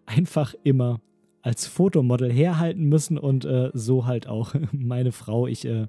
einfach 0.06 0.56
immer 0.64 1.02
als 1.42 1.68
Fotomodel 1.68 2.32
herhalten 2.32 2.86
müssen 2.86 3.18
und 3.18 3.44
äh, 3.44 3.72
so 3.74 4.06
halt 4.06 4.28
auch 4.28 4.56
meine 4.72 5.12
Frau. 5.12 5.48
Ich 5.48 5.66
äh, 5.66 5.88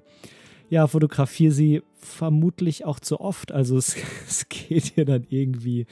ja, 0.69 0.87
fotografiere 0.87 1.51
sie 1.51 1.81
vermutlich 1.95 2.85
auch 2.85 2.99
zu 2.99 3.19
oft. 3.19 3.51
Also 3.51 3.77
es, 3.77 3.95
es 4.27 4.49
geht 4.49 4.97
ihr 4.97 5.05
dann 5.05 5.25
irgendwie 5.29 5.85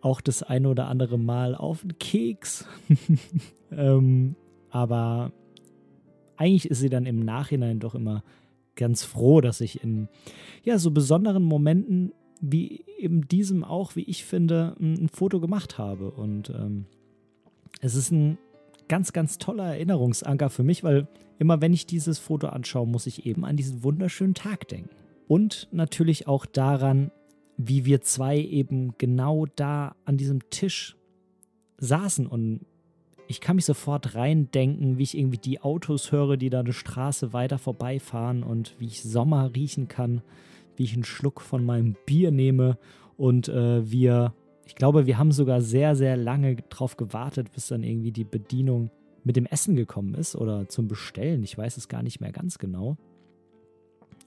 auch 0.00 0.20
das 0.20 0.42
eine 0.42 0.68
oder 0.68 0.88
andere 0.88 1.18
Mal 1.18 1.54
auf 1.54 1.80
den 1.82 1.98
Keks. 1.98 2.66
ähm, 3.70 4.36
aber 4.70 5.32
eigentlich 6.36 6.70
ist 6.70 6.80
sie 6.80 6.90
dann 6.90 7.06
im 7.06 7.20
Nachhinein 7.20 7.80
doch 7.80 7.94
immer 7.94 8.22
ganz 8.76 9.04
froh, 9.04 9.40
dass 9.40 9.60
ich 9.60 9.82
in 9.82 10.08
ja 10.64 10.78
so 10.78 10.90
besonderen 10.90 11.44
Momenten 11.44 12.12
wie 12.40 12.84
eben 12.98 13.26
diesem 13.28 13.64
auch, 13.64 13.96
wie 13.96 14.02
ich 14.02 14.24
finde, 14.24 14.76
ein, 14.80 15.08
Foto 15.08 15.40
gemacht 15.40 15.78
habe. 15.78 16.10
Und 16.10 16.50
ähm, 16.50 16.86
es 17.80 17.94
ist 17.94 18.10
ein 18.10 18.38
ganz, 18.88 19.12
ganz 19.12 19.38
toller 19.38 19.66
Erinnerungsanker 19.66 20.50
für 20.50 20.64
mich, 20.64 20.84
weil 20.84 21.08
immer 21.38 21.60
wenn 21.60 21.72
ich 21.72 21.86
dieses 21.86 22.18
Foto 22.18 22.48
anschaue, 22.48 22.86
muss 22.86 23.06
ich 23.06 23.26
eben 23.26 23.44
an 23.44 23.56
diesen 23.56 23.82
wunderschönen 23.82 24.34
Tag 24.34 24.68
denken. 24.68 24.90
Und 25.26 25.68
natürlich 25.72 26.26
auch 26.26 26.46
daran, 26.46 27.10
wie 27.56 27.84
wir 27.84 28.00
zwei 28.00 28.38
eben 28.38 28.94
genau 28.98 29.46
da 29.56 29.94
an 30.04 30.16
diesem 30.16 30.50
Tisch 30.50 30.96
saßen 31.78 32.26
und 32.26 32.60
ich 33.26 33.40
kann 33.40 33.56
mich 33.56 33.64
sofort 33.64 34.14
reindenken, 34.14 34.98
wie 34.98 35.02
ich 35.02 35.16
irgendwie 35.16 35.38
die 35.38 35.62
Autos 35.62 36.12
höre, 36.12 36.36
die 36.36 36.50
da 36.50 36.60
eine 36.60 36.74
Straße 36.74 37.32
weiter 37.32 37.58
vorbeifahren 37.58 38.42
und 38.42 38.74
wie 38.78 38.86
ich 38.86 39.02
Sommer 39.02 39.54
riechen 39.54 39.88
kann, 39.88 40.20
wie 40.76 40.84
ich 40.84 40.92
einen 40.92 41.04
Schluck 41.04 41.40
von 41.40 41.64
meinem 41.64 41.96
Bier 42.04 42.30
nehme 42.30 42.76
und 43.16 43.48
äh, 43.48 43.90
wir 43.90 44.34
ich 44.66 44.74
glaube, 44.76 45.06
wir 45.06 45.18
haben 45.18 45.32
sogar 45.32 45.60
sehr, 45.60 45.94
sehr 45.94 46.16
lange 46.16 46.56
drauf 46.56 46.96
gewartet, 46.96 47.52
bis 47.52 47.68
dann 47.68 47.82
irgendwie 47.82 48.12
die 48.12 48.24
Bedienung 48.24 48.90
mit 49.24 49.36
dem 49.36 49.46
Essen 49.46 49.76
gekommen 49.76 50.14
ist 50.14 50.36
oder 50.36 50.68
zum 50.68 50.88
Bestellen. 50.88 51.42
Ich 51.42 51.56
weiß 51.56 51.76
es 51.76 51.88
gar 51.88 52.02
nicht 52.02 52.20
mehr 52.20 52.32
ganz 52.32 52.58
genau. 52.58 52.96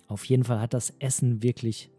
Auf 0.07 0.25
jeden 0.25 0.43
Fall 0.43 0.59
hat 0.59 0.73
das 0.73 0.93
Essen 0.99 1.43
wirklich 1.43 1.89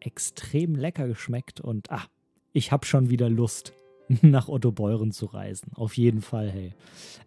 extrem 0.00 0.74
lecker 0.74 1.08
geschmeckt 1.08 1.60
und 1.60 1.90
ah, 1.90 2.04
ich 2.52 2.72
habe 2.72 2.84
schon 2.84 3.10
wieder 3.10 3.28
Lust, 3.28 3.72
nach 4.22 4.48
Otto 4.48 4.72
Beuren 4.72 5.12
zu 5.12 5.26
reisen. 5.26 5.72
Auf 5.74 5.96
jeden 5.96 6.20
Fall, 6.20 6.50
hey. 6.50 6.72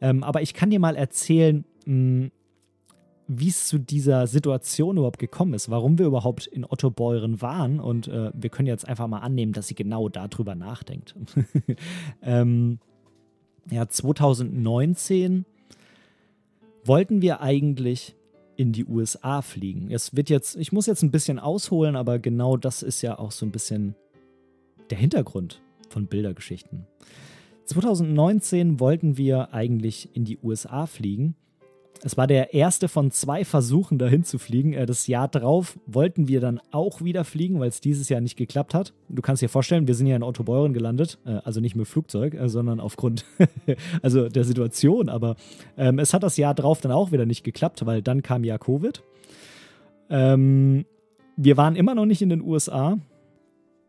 Ähm, 0.02 0.24
aber 0.24 0.42
ich 0.42 0.54
kann 0.54 0.70
dir 0.70 0.80
mal 0.80 0.96
erzählen, 0.96 1.66
hm, 1.86 2.32
wie 3.28 3.50
es 3.50 3.68
zu 3.68 3.78
dieser 3.78 4.26
Situation 4.26 4.98
überhaupt 4.98 5.20
gekommen 5.20 5.54
ist, 5.54 5.70
warum 5.70 6.00
wir 6.00 6.06
überhaupt 6.06 6.48
in 6.48 6.64
Otto 6.64 6.90
Beuren 6.90 7.42
waren. 7.42 7.80
Und 7.80 8.08
äh, 8.08 8.32
wir 8.34 8.50
können 8.50 8.68
jetzt 8.68 8.88
einfach 8.88 9.08
mal 9.08 9.20
annehmen, 9.20 9.52
dass 9.52 9.68
sie 9.68 9.76
genau 9.76 10.08
darüber 10.08 10.56
nachdenkt. 10.56 11.14
ähm, 12.22 12.80
ja, 13.72 13.88
2019 13.88 15.46
wollten 16.84 17.22
wir 17.22 17.42
eigentlich 17.42 18.16
in 18.56 18.72
die 18.72 18.86
USA 18.86 19.42
fliegen. 19.42 19.92
Es 19.92 20.16
wird 20.16 20.30
jetzt, 20.30 20.56
ich 20.56 20.72
muss 20.72 20.88
jetzt 20.88 21.04
ein 21.04 21.12
bisschen 21.12 21.38
ausholen, 21.40 21.96
aber 21.96 22.18
genau 22.20 22.58
das 22.58 22.82
ist 22.82 23.02
ja 23.02 23.20
auch 23.20 23.32
so 23.32 23.46
ein 23.46 23.52
bisschen 23.52 23.96
der 24.90 24.98
Hintergrund 24.98 25.62
von 25.90 26.08
Bildergeschichten. 26.08 26.88
2019 27.66 28.80
wollten 28.80 29.18
wir 29.18 29.54
eigentlich 29.54 30.16
in 30.16 30.24
die 30.24 30.40
USA 30.42 30.86
fliegen 30.86 31.36
es 32.04 32.18
war 32.18 32.28
der 32.28 32.54
erste 32.54 32.88
von 32.88 33.12
zwei 33.12 33.46
Versuchen, 33.46 33.98
dahin 33.98 34.24
zu 34.24 34.38
fliegen. 34.38 34.74
Äh, 34.74 34.86
das 34.86 35.08
Jahr 35.08 35.28
drauf 35.28 35.78
wollten 35.86 36.28
wir 36.28 36.40
dann 36.40 36.60
auch 36.72 37.02
wieder 37.02 37.24
fliegen, 37.24 37.60
weil 37.60 37.70
es 37.70 37.82
dieses 37.82 38.10
Jahr 38.10 38.22
nicht 38.22 38.38
geklappt 38.38 38.74
hat. 38.74 38.94
Du 39.10 39.22
kannst 39.22 39.42
dir 39.42 39.50
vorstellen, 39.50 39.88
wir 39.88 39.96
sind 39.96 40.08
ja 40.08 40.16
in 40.16 40.24
Ottobeuren 40.24 40.74
gelandet, 40.74 41.20
äh, 41.26 41.40
also 41.44 41.60
nicht 41.60 41.76
mit 41.76 41.88
Flugzeug, 41.88 42.34
äh, 42.34 42.50
sondern 42.50 42.80
aufgrund 42.80 43.26
also 44.02 44.30
der 44.30 44.44
Situation. 44.44 45.10
Aber 45.10 45.36
ähm, 45.78 46.00
es 46.00 46.14
hat 46.14 46.24
das 46.24 46.38
Jahr 46.38 46.54
drauf 46.54 46.82
dann 46.82 46.92
auch 46.92 47.12
wieder 47.12 47.26
nicht 47.26 47.44
geklappt, 47.44 47.86
weil 47.86 48.02
dann 48.02 48.24
kam 48.24 48.44
ja 48.44 48.58
Covid. 48.58 49.04
Ähm, 50.10 50.86
wir 51.36 51.58
waren 51.58 51.76
immer 51.76 51.96
noch 51.96 52.06
nicht 52.06 52.22
in 52.22 52.30
den 52.30 52.42
USA. 52.42 52.98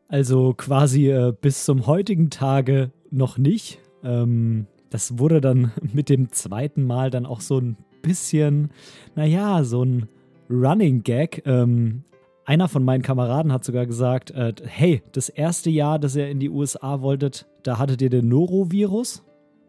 Also 0.09 0.55
quasi 0.55 1.11
äh, 1.11 1.33
bis 1.39 1.65
zum 1.65 1.87
heutigen 1.87 2.31
Tage 2.31 2.93
noch 3.11 3.39
nicht. 3.39 3.79
Ähm, 4.03 4.67
das 4.91 5.19
wurde 5.19 5.41
dann 5.41 5.73
mit 5.93 6.09
dem 6.09 6.33
zweiten 6.33 6.85
Mal 6.85 7.11
dann 7.11 7.27
auch 7.27 7.41
so 7.41 7.59
ein 7.59 7.77
bisschen, 8.09 8.71
naja, 9.15 9.63
so 9.65 9.85
ein 9.85 10.09
Running 10.51 11.03
Gag. 11.03 11.43
Ähm, 11.47 12.05
einer 12.45 12.69
von 12.69 12.83
meinen 12.83 13.03
Kameraden 13.03 13.53
hat 13.53 13.65
sogar 13.65 13.87
gesagt, 13.87 14.31
äh, 14.31 14.55
hey, 14.65 15.03
das 15.13 15.29
erste 15.29 15.69
Jahr, 15.69 15.99
dass 15.99 16.17
ihr 16.17 16.29
in 16.29 16.41
die 16.41 16.49
USA 16.49 17.03
wolltet, 17.03 17.47
da 17.63 17.79
hattet 17.79 18.01
ihr 18.01 18.11
den 18.11 18.29
Norovirus. 18.29 19.23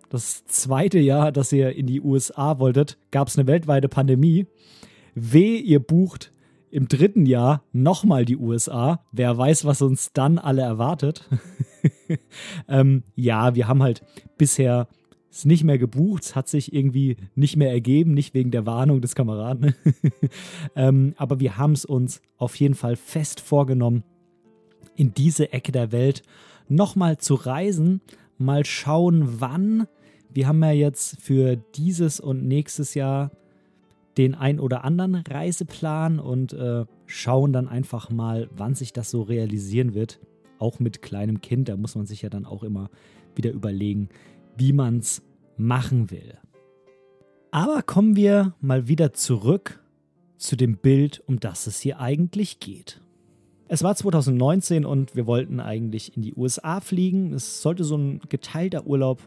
Das 0.10 0.46
zweite 0.46 1.00
Jahr, 1.00 1.32
dass 1.32 1.52
ihr 1.52 1.76
in 1.76 1.86
die 1.86 2.02
USA 2.02 2.58
wolltet, 2.58 2.98
gab 3.12 3.28
es 3.28 3.38
eine 3.38 3.48
weltweite 3.48 3.90
Pandemie. 3.90 4.48
Weh, 5.14 5.58
ihr 5.58 5.80
bucht 5.80 6.32
im 6.72 6.88
dritten 6.88 7.26
Jahr 7.26 7.64
nochmal 7.74 8.26
die 8.26 8.38
USA. 8.38 9.04
Wer 9.12 9.38
weiß, 9.38 9.66
was 9.66 9.82
uns 9.82 10.14
dann 10.14 10.38
alle 10.38 10.62
erwartet. 10.62 11.28
ähm, 12.70 13.04
ja, 13.16 13.56
wir 13.56 13.68
haben 13.68 13.84
halt 13.84 14.04
bisher 14.38 14.88
es 15.32 15.46
nicht 15.46 15.64
mehr 15.64 15.78
gebucht, 15.78 16.24
es 16.24 16.36
hat 16.36 16.48
sich 16.48 16.74
irgendwie 16.74 17.18
nicht 17.36 17.56
mehr 17.56 17.72
ergeben, 17.72 18.14
nicht 18.14 18.34
wegen 18.34 18.52
der 18.52 18.66
Warnung 18.66 19.02
des 19.02 19.16
Kameraden. 19.16 19.76
ähm, 20.76 21.14
aber 21.18 21.40
wir 21.40 21.58
haben 21.58 21.74
es 21.74 21.86
uns 21.86 22.22
auf 22.38 22.56
jeden 22.56 22.76
Fall 22.76 22.96
fest 22.96 23.40
vorgenommen, 23.40 24.04
in 24.96 25.14
diese 25.14 25.54
Ecke 25.54 25.72
der 25.72 25.92
Welt 25.92 26.24
nochmal 26.68 27.18
zu 27.18 27.36
reisen, 27.36 28.02
mal 28.38 28.66
schauen, 28.66 29.40
wann. 29.40 29.88
Wir 30.32 30.48
haben 30.48 30.64
ja 30.64 30.72
jetzt 30.72 31.22
für 31.22 31.56
dieses 31.76 32.20
und 32.20 32.48
nächstes 32.48 32.94
Jahr 32.94 33.32
den 34.18 34.36
ein 34.36 34.60
oder 34.60 34.84
anderen 34.84 35.16
Reiseplan 35.16 36.20
und 36.20 36.54
äh, 36.54 36.86
schauen 37.06 37.54
dann 37.54 37.68
einfach 37.68 38.10
mal, 38.10 38.50
wann 38.56 38.76
sich 38.76 38.94
das 38.94 39.10
so 39.10 39.22
realisieren 39.22 39.94
wird. 39.94 40.20
Auch 40.58 40.80
mit 40.80 41.02
kleinem 41.02 41.42
Kind, 41.42 41.70
da 41.70 41.78
muss 41.78 41.96
man 41.96 42.06
sich 42.06 42.22
ja 42.22 42.30
dann 42.30 42.46
auch 42.46 42.64
immer 42.64 42.90
wieder 43.36 43.52
überlegen, 43.52 44.10
wie 44.60 44.74
man 44.74 45.00
es 45.00 45.24
machen 45.58 46.12
will. 46.12 46.38
Aber 47.52 47.82
kommen 47.82 48.16
wir 48.16 48.54
mal 48.62 48.88
wieder 48.88 49.14
zurück 49.14 49.84
zu 50.38 50.56
dem 50.56 50.78
Bild, 50.78 51.24
um 51.26 51.40
das 51.40 51.66
es 51.66 51.80
hier 51.80 52.00
eigentlich 52.00 52.60
geht. 52.60 53.02
Es 53.68 53.84
war 53.84 53.96
2019 53.96 54.86
und 54.86 55.16
wir 55.16 55.26
wollten 55.28 55.60
eigentlich 55.60 56.16
in 56.16 56.22
die 56.22 56.34
USA 56.36 56.80
fliegen. 56.80 57.34
Es 57.34 57.62
sollte 57.62 57.84
so 57.84 57.98
ein 57.98 58.20
geteilter 58.30 58.86
Urlaub 58.86 59.22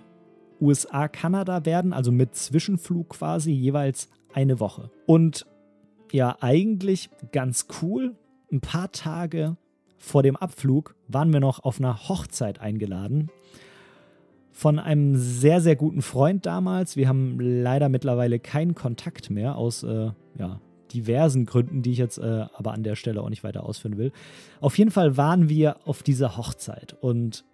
USA-Kanada 0.61 1.65
werden, 1.65 1.93
also 1.93 2.13
mit 2.13 2.35
Zwischenflug 2.35 3.09
quasi 3.11 3.51
jeweils 3.53 4.09
eine 4.33 4.61
Woche. 4.61 4.91
Und 5.07 5.47
ja, 6.13 6.37
eigentlich 6.41 7.11
ganz 7.33 7.67
cool. 7.81 8.15
Ein 8.53 8.61
paar 8.61 8.93
Tage 8.93 9.57
vor 9.99 10.23
dem 10.23 10.37
Abflug 10.37 10.95
waren 11.09 11.33
wir 11.33 11.41
noch 11.41 11.65
auf 11.65 11.79
einer 11.79 12.09
Hochzeit 12.09 12.61
eingeladen 12.61 13.31
von 14.53 14.79
einem 14.79 15.17
sehr, 15.17 15.61
sehr 15.61 15.77
guten 15.77 16.03
Freund 16.03 16.47
damals. 16.47 16.97
Wir 16.97 17.09
haben 17.09 17.41
leider 17.41 17.89
mittlerweile 17.89 18.39
keinen 18.39 18.75
Kontakt 18.75 19.31
mehr 19.31 19.57
aus 19.57 19.83
äh, 19.83 20.11
ja, 20.39 20.61
diversen 20.93 21.47
Gründen, 21.47 21.83
die 21.83 21.93
ich 21.93 21.99
jetzt 21.99 22.19
äh, 22.19 22.45
aber 22.55 22.73
an 22.73 22.83
der 22.83 22.95
Stelle 22.95 23.23
auch 23.23 23.31
nicht 23.31 23.45
weiter 23.45 23.65
ausführen 23.65 23.97
will. 23.97 24.13
Auf 24.61 24.77
jeden 24.79 24.91
Fall 24.91 25.17
waren 25.17 25.49
wir 25.49 25.87
auf 25.87 26.03
dieser 26.03 26.37
Hochzeit 26.37 26.97
und 27.01 27.45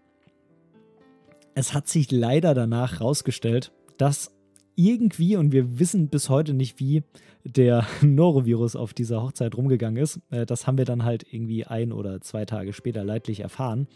es 1.55 1.73
hat 1.73 1.89
sich 1.89 2.11
leider 2.11 2.55
danach 2.55 3.01
herausgestellt, 3.01 3.73
dass 3.97 4.33
irgendwie, 4.75 5.37
und 5.37 5.51
wir 5.51 5.81
wissen 5.81 6.09
bis 6.09 6.29
heute 6.29 6.55
nicht, 6.55 6.79
wie 6.79 7.03
der 7.45 7.85
Norovirus 8.01 8.77
auf 8.77 8.95
dieser 8.95 9.23
Hochzeit 9.23 9.57
rumgegangen 9.57 10.01
ist. 10.03 10.21
Äh, 10.31 10.47
das 10.47 10.67
haben 10.67 10.79
wir 10.79 10.85
dann 10.85 11.05
halt 11.05 11.27
irgendwie 11.33 11.65
ein 11.65 11.93
oder 11.93 12.21
zwei 12.21 12.45
Tage 12.45 12.73
später 12.73 13.05
leidlich 13.05 13.41
erfahren. 13.41 13.89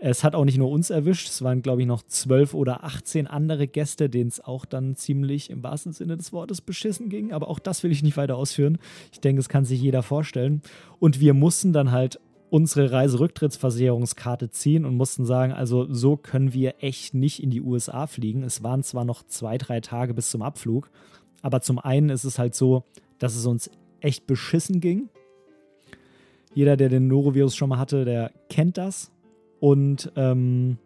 Es 0.00 0.22
hat 0.22 0.36
auch 0.36 0.44
nicht 0.44 0.58
nur 0.58 0.70
uns 0.70 0.90
erwischt, 0.90 1.28
es 1.28 1.42
waren, 1.42 1.60
glaube 1.60 1.80
ich, 1.80 1.88
noch 1.88 2.04
zwölf 2.04 2.54
oder 2.54 2.84
18 2.84 3.26
andere 3.26 3.66
Gäste, 3.66 4.08
denen 4.08 4.28
es 4.28 4.40
auch 4.40 4.64
dann 4.64 4.94
ziemlich 4.94 5.50
im 5.50 5.64
wahrsten 5.64 5.92
Sinne 5.92 6.16
des 6.16 6.32
Wortes 6.32 6.60
beschissen 6.60 7.08
ging. 7.08 7.32
Aber 7.32 7.48
auch 7.48 7.58
das 7.58 7.82
will 7.82 7.90
ich 7.90 8.04
nicht 8.04 8.16
weiter 8.16 8.36
ausführen. 8.36 8.78
Ich 9.12 9.20
denke, 9.20 9.40
es 9.40 9.48
kann 9.48 9.64
sich 9.64 9.80
jeder 9.80 10.04
vorstellen. 10.04 10.62
Und 11.00 11.18
wir 11.18 11.34
mussten 11.34 11.72
dann 11.72 11.90
halt 11.90 12.20
unsere 12.50 12.92
Reiserücktrittsversicherungskarte 12.92 14.50
ziehen 14.50 14.84
und 14.84 14.96
mussten 14.96 15.26
sagen, 15.26 15.52
also 15.52 15.92
so 15.92 16.16
können 16.16 16.52
wir 16.52 16.76
echt 16.78 17.12
nicht 17.14 17.42
in 17.42 17.50
die 17.50 17.60
USA 17.60 18.06
fliegen. 18.06 18.44
Es 18.44 18.62
waren 18.62 18.84
zwar 18.84 19.04
noch 19.04 19.24
zwei, 19.24 19.58
drei 19.58 19.80
Tage 19.80 20.14
bis 20.14 20.30
zum 20.30 20.42
Abflug, 20.42 20.90
aber 21.42 21.60
zum 21.60 21.78
einen 21.78 22.08
ist 22.08 22.24
es 22.24 22.38
halt 22.38 22.54
so, 22.54 22.84
dass 23.18 23.36
es 23.36 23.46
uns 23.46 23.68
echt 24.00 24.26
beschissen 24.26 24.80
ging. 24.80 25.08
Jeder, 26.54 26.76
der 26.76 26.88
den 26.88 27.08
Norovirus 27.08 27.54
schon 27.54 27.68
mal 27.68 27.78
hatte, 27.78 28.04
der 28.04 28.32
kennt 28.48 28.78
das. 28.78 29.10
Und 29.60 30.12
ähm, 30.16 30.78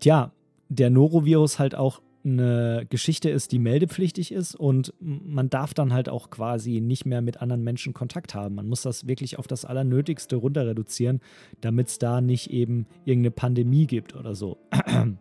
tja, 0.00 0.32
der 0.68 0.90
Norovirus 0.90 1.58
halt 1.58 1.74
auch 1.74 2.00
eine 2.24 2.86
Geschichte 2.88 3.30
ist, 3.30 3.52
die 3.52 3.58
meldepflichtig 3.58 4.32
ist 4.32 4.54
und 4.54 4.92
man 5.00 5.48
darf 5.48 5.72
dann 5.72 5.92
halt 5.92 6.08
auch 6.08 6.30
quasi 6.30 6.80
nicht 6.80 7.06
mehr 7.06 7.22
mit 7.22 7.40
anderen 7.40 7.62
Menschen 7.62 7.94
Kontakt 7.94 8.34
haben. 8.34 8.56
Man 8.56 8.68
muss 8.68 8.82
das 8.82 9.06
wirklich 9.06 9.38
auf 9.38 9.46
das 9.46 9.64
Allernötigste 9.64 10.36
runter 10.36 10.66
reduzieren, 10.66 11.20
damit 11.60 11.88
es 11.88 11.98
da 11.98 12.20
nicht 12.20 12.50
eben 12.50 12.86
irgendeine 13.04 13.30
Pandemie 13.30 13.86
gibt 13.86 14.14
oder 14.14 14.34
so. 14.34 14.58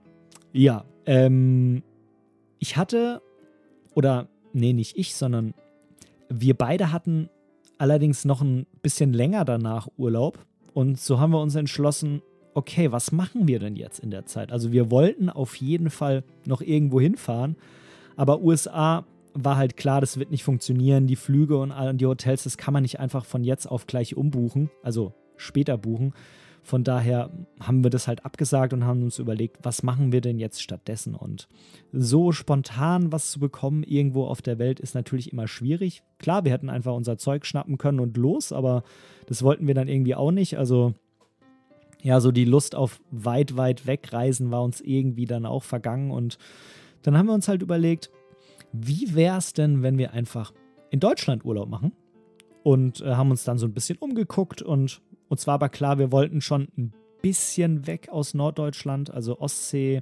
ja, 0.54 0.86
ähm, 1.06 1.84
ich 2.60 2.78
hatte, 2.78 3.22
oder 3.94 4.28
nee, 4.54 4.74
nicht 4.74 4.98
ich, 4.98 5.16
sondern 5.16 5.54
wir 6.30 6.56
beide 6.56 6.92
hatten 6.92 7.30
allerdings 7.78 8.26
noch 8.26 8.42
ein 8.42 8.66
bisschen 8.82 9.14
länger 9.14 9.46
danach 9.46 9.88
Urlaub 9.98 10.46
und 10.78 11.00
so 11.00 11.20
haben 11.20 11.32
wir 11.32 11.42
uns 11.42 11.56
entschlossen, 11.56 12.22
okay, 12.54 12.92
was 12.92 13.12
machen 13.12 13.48
wir 13.48 13.58
denn 13.58 13.76
jetzt 13.76 13.98
in 13.98 14.12
der 14.12 14.28
Zeit? 14.28 14.52
Also 14.52 14.72
wir 14.72 14.92
wollten 14.92 15.28
auf 15.28 15.56
jeden 15.56 15.90
Fall 15.90 16.24
noch 16.46 16.62
irgendwo 16.62 17.02
hinfahren, 17.02 17.56
aber 18.16 18.44
USA 18.44 19.04
war 19.34 19.58
halt 19.58 19.76
klar, 19.76 20.02
das 20.02 20.20
wird 20.20 20.30
nicht 20.30 20.44
funktionieren. 20.44 21.08
Die 21.08 21.16
Flüge 21.16 21.58
und 21.58 21.74
die 21.98 22.06
Hotels, 22.06 22.44
das 22.44 22.58
kann 22.58 22.76
man 22.76 22.84
nicht 22.84 23.00
einfach 23.00 23.26
von 23.26 23.44
jetzt 23.44 23.66
auf 23.66 23.88
gleich 23.88 24.16
umbuchen, 24.16 24.70
also 24.84 25.13
später 25.36 25.80
buchen. 25.80 26.13
Von 26.67 26.84
daher 26.84 27.32
haben 27.62 27.82
wir 27.82 27.89
das 27.89 28.10
halt 28.10 28.25
abgesagt 28.25 28.73
und 28.73 28.84
haben 28.84 29.01
uns 29.01 29.19
überlegt, 29.19 29.60
was 29.63 29.84
machen 29.84 30.12
wir 30.12 30.19
denn 30.19 30.38
jetzt 30.38 30.62
stattdessen? 30.62 31.15
Und 31.15 31.47
so 31.93 32.34
spontan 32.34 33.10
was 33.13 33.32
zu 33.32 33.39
bekommen 33.39 33.84
irgendwo 33.84 34.25
auf 34.25 34.41
der 34.41 34.60
Welt 34.60 34.82
ist 34.82 34.93
natürlich 34.93 35.32
immer 35.32 35.47
schwierig. 35.47 36.03
Klar, 36.19 36.43
wir 36.43 36.51
hätten 36.51 36.69
einfach 36.69 36.93
unser 36.93 37.17
Zeug 37.17 37.45
schnappen 37.45 37.77
können 37.77 38.01
und 38.01 38.17
los, 38.17 38.51
aber 38.51 38.84
das 39.27 39.43
wollten 39.43 39.65
wir 39.65 39.75
dann 39.75 39.88
irgendwie 39.88 40.15
auch 40.15 40.32
nicht. 40.32 40.58
Also 40.58 40.93
ja, 42.01 42.19
so 42.19 42.34
die 42.34 42.43
Lust 42.43 42.75
auf 42.75 42.99
weit, 43.12 43.56
weit 43.56 43.88
wegreisen 43.88 44.51
war 44.51 44.62
uns 44.62 44.82
irgendwie 44.82 45.23
dann 45.23 45.45
auch 45.45 45.63
vergangen. 45.63 46.12
Und 46.12 46.38
dann 47.01 47.17
haben 47.17 47.27
wir 47.27 47.34
uns 47.34 47.47
halt 47.47 47.62
überlegt, 47.62 48.12
wie 48.73 49.15
wäre 49.15 49.38
es 49.38 49.53
denn, 49.53 49.84
wenn 49.84 49.97
wir 49.97 50.12
einfach 50.12 50.51
in 50.89 50.99
Deutschland 50.99 51.45
Urlaub 51.45 51.69
machen? 51.69 51.93
Und 52.63 52.99
äh, 52.99 53.15
haben 53.15 53.32
uns 53.32 53.45
dann 53.45 53.58
so 53.58 53.67
ein 53.67 53.73
bisschen 53.73 53.97
umgeguckt 53.99 54.62
und 54.62 55.01
und 55.30 55.40
zwar 55.40 55.56
aber 55.56 55.70
klar, 55.70 55.98
wir 56.00 56.12
wollten 56.12 56.42
schon 56.42 56.68
ein 56.78 56.94
bisschen 57.22 57.88
weg 57.88 58.10
aus 58.10 58.34
Norddeutschland. 58.34 59.12
Also 59.12 59.40
Ostsee 59.40 60.02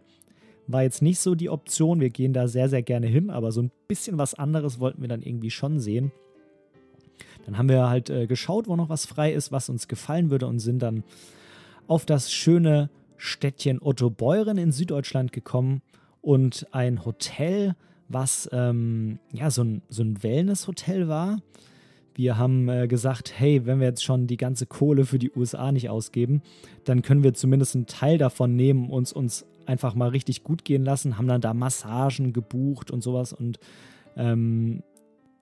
war 0.68 0.84
jetzt 0.84 1.02
nicht 1.02 1.20
so 1.20 1.36
die 1.36 1.50
Option. 1.50 2.00
Wir 2.00 2.10
gehen 2.10 2.34
da 2.34 2.48
sehr, 2.48 2.70
sehr 2.70 2.84
gerne 2.84 3.08
hin, 3.08 3.30
aber 3.30 3.52
so 3.52 3.62
ein 3.62 3.72
bisschen 3.88 4.18
was 4.18 4.34
anderes 4.34 4.80
wollten 4.80 5.02
wir 5.02 5.10
dann 5.10 5.22
irgendwie 5.22 5.52
schon 5.52 5.80
sehen. 5.80 6.12
Dann 7.46 7.58
haben 7.58 7.70
wir 7.70 7.90
halt 7.90 8.10
äh, 8.10 8.28
geschaut, 8.28 8.68
wo 8.68 8.76
noch 8.76 8.90
was 8.90 9.06
frei 9.06 9.32
ist, 9.32 9.52
was 9.52 9.70
uns 9.70 9.88
gefallen 9.88 10.32
würde 10.32 10.48
und 10.48 10.60
sind 10.60 10.80
dann 10.80 11.04
auf 11.88 12.06
das 12.06 12.32
schöne 12.32 12.90
Städtchen 13.18 13.82
Otto 13.82 14.10
Beuren 14.10 14.58
in 14.58 14.72
Süddeutschland 14.72 15.32
gekommen 15.32 15.82
und 16.22 16.68
ein 16.72 17.06
Hotel, 17.06 17.76
was 18.10 18.50
ähm, 18.52 19.20
ja 19.32 19.52
so 19.52 19.64
ein, 19.64 19.82
so 19.90 20.04
ein 20.04 20.22
Wellness-Hotel 20.24 21.08
war. 21.08 21.40
Wir 22.16 22.38
haben 22.38 22.70
äh, 22.70 22.88
gesagt, 22.88 23.34
hey, 23.38 23.66
wenn 23.66 23.80
wir 23.80 23.88
jetzt 23.88 24.04
schon 24.04 24.26
die 24.26 24.38
ganze 24.38 24.66
Kohle 24.66 25.06
für 25.06 25.20
die 25.20 25.32
USA 25.32 25.72
nicht 25.72 25.90
ausgeben, 25.90 26.42
dann 26.86 27.02
können 27.02 27.24
wir 27.24 27.34
zumindest 27.34 27.76
einen 27.76 27.86
Teil 27.86 28.18
davon 28.18 28.56
nehmen, 28.56 28.90
uns 28.90 29.14
uns 29.14 29.46
einfach 29.66 29.96
mal 29.96 30.10
richtig 30.10 30.44
gut 30.44 30.64
gehen 30.64 30.84
lassen, 30.84 31.18
haben 31.18 31.28
dann 31.28 31.42
da 31.42 31.54
Massagen 31.54 32.34
gebucht 32.34 32.92
und 32.92 33.02
sowas 33.02 33.34
und 33.34 33.60
ähm, 34.16 34.82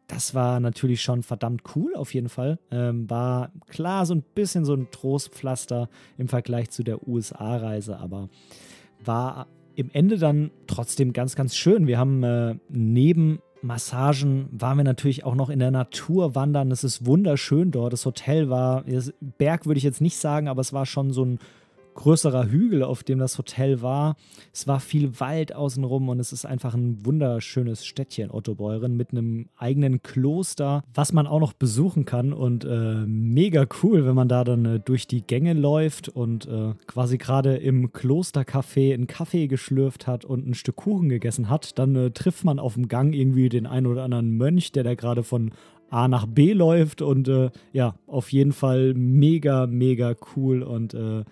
das 0.08 0.36
war 0.36 0.60
natürlich 0.60 1.02
schon 1.02 1.24
verdammt 1.24 1.62
cool 1.76 1.96
auf 1.96 2.14
jeden 2.14 2.30
Fall. 2.30 2.60
Ähm, 2.72 3.10
war 3.10 3.52
klar 3.68 4.06
so 4.06 4.14
ein 4.14 4.24
bisschen 4.36 4.66
so 4.66 4.74
ein 4.74 4.90
Trostpflaster 4.92 5.90
im 6.18 6.28
Vergleich 6.28 6.70
zu 6.70 6.84
der 6.84 7.08
USA-Reise, 7.08 7.98
aber 7.98 8.30
war 9.04 9.48
im 9.76 9.90
Ende 9.92 10.18
dann 10.18 10.52
trotzdem 10.68 11.14
ganz, 11.14 11.36
ganz 11.36 11.56
schön. 11.56 11.88
Wir 11.88 11.98
haben 11.98 12.24
äh, 12.24 12.56
neben 12.70 13.40
Massagen 13.64 14.50
waren 14.52 14.78
wir 14.78 14.84
natürlich 14.84 15.24
auch 15.24 15.36
noch 15.36 15.50
in 15.50 15.60
der 15.60 15.72
Natur 15.72 16.36
wandern. 16.36 16.72
Es 16.72 16.84
ist 16.84 17.06
wunderschön 17.06 17.72
dort. 17.72 17.94
Das 17.94 18.06
Hotel 18.06 18.50
war, 18.50 18.84
Berg 19.38 19.66
würde 19.66 19.78
ich 19.78 19.84
jetzt 19.84 20.02
nicht 20.02 20.18
sagen, 20.18 20.48
aber 20.48 20.62
es 20.62 20.74
war 20.74 20.86
schon 20.86 21.12
so 21.12 21.24
ein 21.24 21.40
größerer 21.94 22.48
Hügel, 22.50 22.84
auf 22.84 23.04
dem 23.04 23.20
das 23.20 23.38
Hotel 23.38 23.82
war. 23.82 24.16
Es 24.52 24.68
war 24.68 24.80
viel 24.80 25.20
Wald 25.20 25.56
außenrum 25.56 26.10
und 26.10 26.20
es 26.20 26.34
ist 26.34 26.46
einfach 26.46 26.74
ein 26.74 27.06
wunderschönes 27.06 27.86
Städtchen, 27.86 28.32
Ottobeuren, 28.32 28.96
mit 28.98 29.12
einem 29.12 29.48
eigenen 29.58 30.04
Kloster, 30.04 30.84
was 30.94 31.14
man 31.14 31.28
auch 31.28 31.40
noch 31.40 31.54
besuchen 31.54 32.06
kann. 32.06 32.34
Und 32.34 32.66
äh, 32.66 33.06
mega 33.06 33.66
cool, 33.82 34.06
wenn 34.06 34.16
man 34.16 34.28
da 34.28 34.44
dann 34.44 34.66
äh, 34.66 34.80
durch 34.80 35.08
die 35.08 35.22
Gänge 35.26 35.54
läuft 35.54 36.10
und 36.10 36.48
äh, 36.48 36.74
quasi 36.88 37.18
gerade 37.18 37.56
im 37.58 37.92
Klostercafé 37.92 38.94
einen 38.94 39.08
Kaffee 39.08 39.48
geschlürft 39.48 40.08
hat 40.08 40.26
und 40.26 40.48
ein 40.48 40.54
Stück 40.54 40.74
Kuchen 40.76 41.10
gegessen 41.10 41.50
hat. 41.50 41.80
Dann 41.80 41.96
äh, 41.96 42.12
trifft 42.12 42.44
man 42.44 42.60
auf 42.60 42.74
dem 42.74 42.88
Gang 42.88 43.14
irgendwie 43.14 43.50
den 43.50 43.66
einen 43.66 43.88
oder 43.88 44.04
anderen 44.04 44.32
Mönch, 44.32 44.72
der 44.72 44.84
da 44.84 44.96
gerade 44.96 45.24
von 45.24 45.52
A 45.90 46.08
nach 46.08 46.26
B 46.26 46.54
läuft 46.54 47.02
und 47.02 47.28
äh, 47.28 47.52
ja, 47.72 47.96
auf 48.08 48.32
jeden 48.32 48.52
Fall 48.52 48.94
mega, 48.96 49.68
mega 49.68 50.16
cool 50.36 50.64
und 50.64 50.94
äh, 50.96 51.24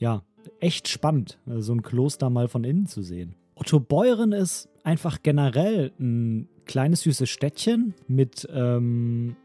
ja, 0.00 0.22
echt 0.58 0.88
spannend, 0.88 1.38
äh, 1.46 1.60
so 1.60 1.72
ein 1.72 1.82
Kloster 1.82 2.28
mal 2.30 2.48
von 2.48 2.64
innen 2.64 2.86
zu 2.86 3.02
sehen. 3.02 3.36
Otto 3.54 3.78
Beuren 3.78 4.32
ist 4.32 4.68
einfach 4.82 5.22
generell 5.22 5.92
ein 6.00 6.48
kleines 6.64 7.02
süßes 7.02 7.28
Städtchen 7.28 7.94
mit 8.08 8.48
ähm, 8.52 9.36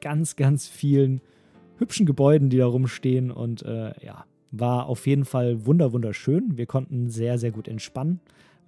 ganz, 0.00 0.36
ganz 0.36 0.68
vielen 0.68 1.20
hübschen 1.78 2.06
Gebäuden, 2.06 2.50
die 2.50 2.58
da 2.58 2.66
rumstehen 2.66 3.30
und 3.30 3.62
äh, 3.62 3.92
ja, 4.04 4.24
war 4.50 4.86
auf 4.86 5.06
jeden 5.06 5.24
Fall 5.24 5.66
wunder 5.66 5.92
wunderschön. 5.92 6.56
Wir 6.56 6.66
konnten 6.66 7.08
sehr, 7.08 7.38
sehr 7.38 7.50
gut 7.50 7.68
entspannen. 7.68 8.20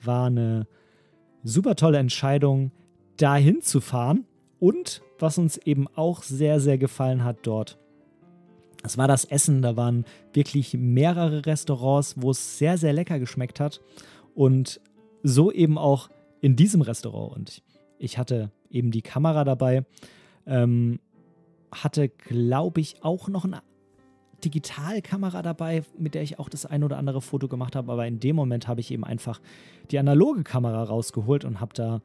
War 0.03 0.27
eine 0.27 0.66
super 1.44 1.77
tolle 1.77 1.98
Entscheidung, 1.98 2.72
dahin 3.16 3.61
zu 3.61 3.81
fahren. 3.81 4.24
Und 4.61 5.03
was 5.18 5.38
uns 5.38 5.57
eben 5.59 5.87
auch 5.94 6.22
sehr, 6.22 6.61
sehr 6.61 6.79
gefallen 6.79 7.24
hat 7.24 7.38
dort, 7.42 7.79
es 8.83 8.99
war 8.99 9.09
das 9.09 9.25
Essen. 9.25 9.62
Da 9.62 9.77
waren 9.77 10.05
wirklich 10.33 10.75
mehrere 10.75 11.47
Restaurants, 11.47 12.14
wo 12.17 12.31
es 12.31 12.59
sehr, 12.59 12.79
sehr 12.79 12.93
lecker 12.93 13.19
geschmeckt 13.19 13.61
hat. 13.61 13.81
Und 14.35 14.81
so 15.23 15.51
eben 15.51 15.79
auch 15.79 16.11
in 16.41 16.57
diesem 16.57 16.83
Restaurant. 16.83 17.37
Und 17.37 17.62
ich 17.99 18.19
hatte 18.19 18.51
eben 18.71 18.91
die 18.91 19.03
Kamera 19.03 19.45
dabei. 19.45 19.85
Ähm, 20.47 21.01
hatte, 21.71 22.09
glaube 22.09 22.81
ich, 22.81 23.03
auch 23.03 23.29
noch 23.29 23.45
eine 23.45 23.62
Digitalkamera 24.45 25.43
dabei, 25.43 25.83
mit 25.99 26.14
der 26.14 26.23
ich 26.23 26.38
auch 26.38 26.49
das 26.49 26.64
ein 26.64 26.85
oder 26.85 26.97
andere 26.97 27.21
Foto 27.21 27.49
gemacht 27.49 27.77
habe. 27.77 27.93
Aber 27.93 28.07
in 28.07 28.21
dem 28.21 28.37
Moment 28.37 28.69
habe 28.69 28.81
ich 28.81 28.91
eben 28.91 29.05
einfach 29.05 29.41
die 29.91 29.99
analoge 29.99 30.45
Kamera 30.45 30.83
rausgeholt 30.85 31.45
und 31.45 31.61
habe 31.61 31.75
da 31.75 32.01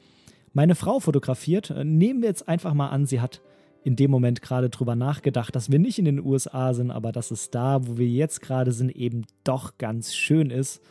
meine 0.53 0.75
Frau 0.75 0.99
fotografiert. 0.99 1.69
Äh, 1.69 1.83
nehmen 1.83 2.21
wir 2.21 2.29
jetzt 2.29 2.47
einfach 2.47 2.73
mal 2.73 2.89
an, 2.89 3.05
sie 3.05 3.21
hat 3.21 3.41
in 3.83 3.95
dem 3.95 4.11
Moment 4.11 4.41
gerade 4.41 4.69
drüber 4.69 4.95
nachgedacht, 4.95 5.55
dass 5.55 5.71
wir 5.71 5.79
nicht 5.79 5.99
in 5.99 6.05
den 6.05 6.23
USA 6.23 6.73
sind, 6.73 6.91
aber 6.91 7.11
dass 7.11 7.31
es 7.31 7.49
da, 7.49 7.85
wo 7.85 7.97
wir 7.97 8.07
jetzt 8.07 8.41
gerade 8.41 8.71
sind, 8.71 8.89
eben 8.89 9.25
doch 9.43 9.77
ganz 9.77 10.15
schön 10.15 10.49
ist. 10.49 10.81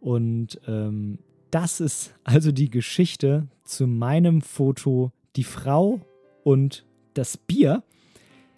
Und 0.00 0.60
ähm, 0.66 1.18
das 1.50 1.80
ist 1.80 2.14
also 2.24 2.50
die 2.50 2.70
Geschichte 2.70 3.48
zu 3.62 3.86
meinem 3.86 4.40
Foto 4.40 5.12
Die 5.36 5.44
Frau 5.44 6.00
und 6.42 6.84
das 7.14 7.36
Bier. 7.36 7.82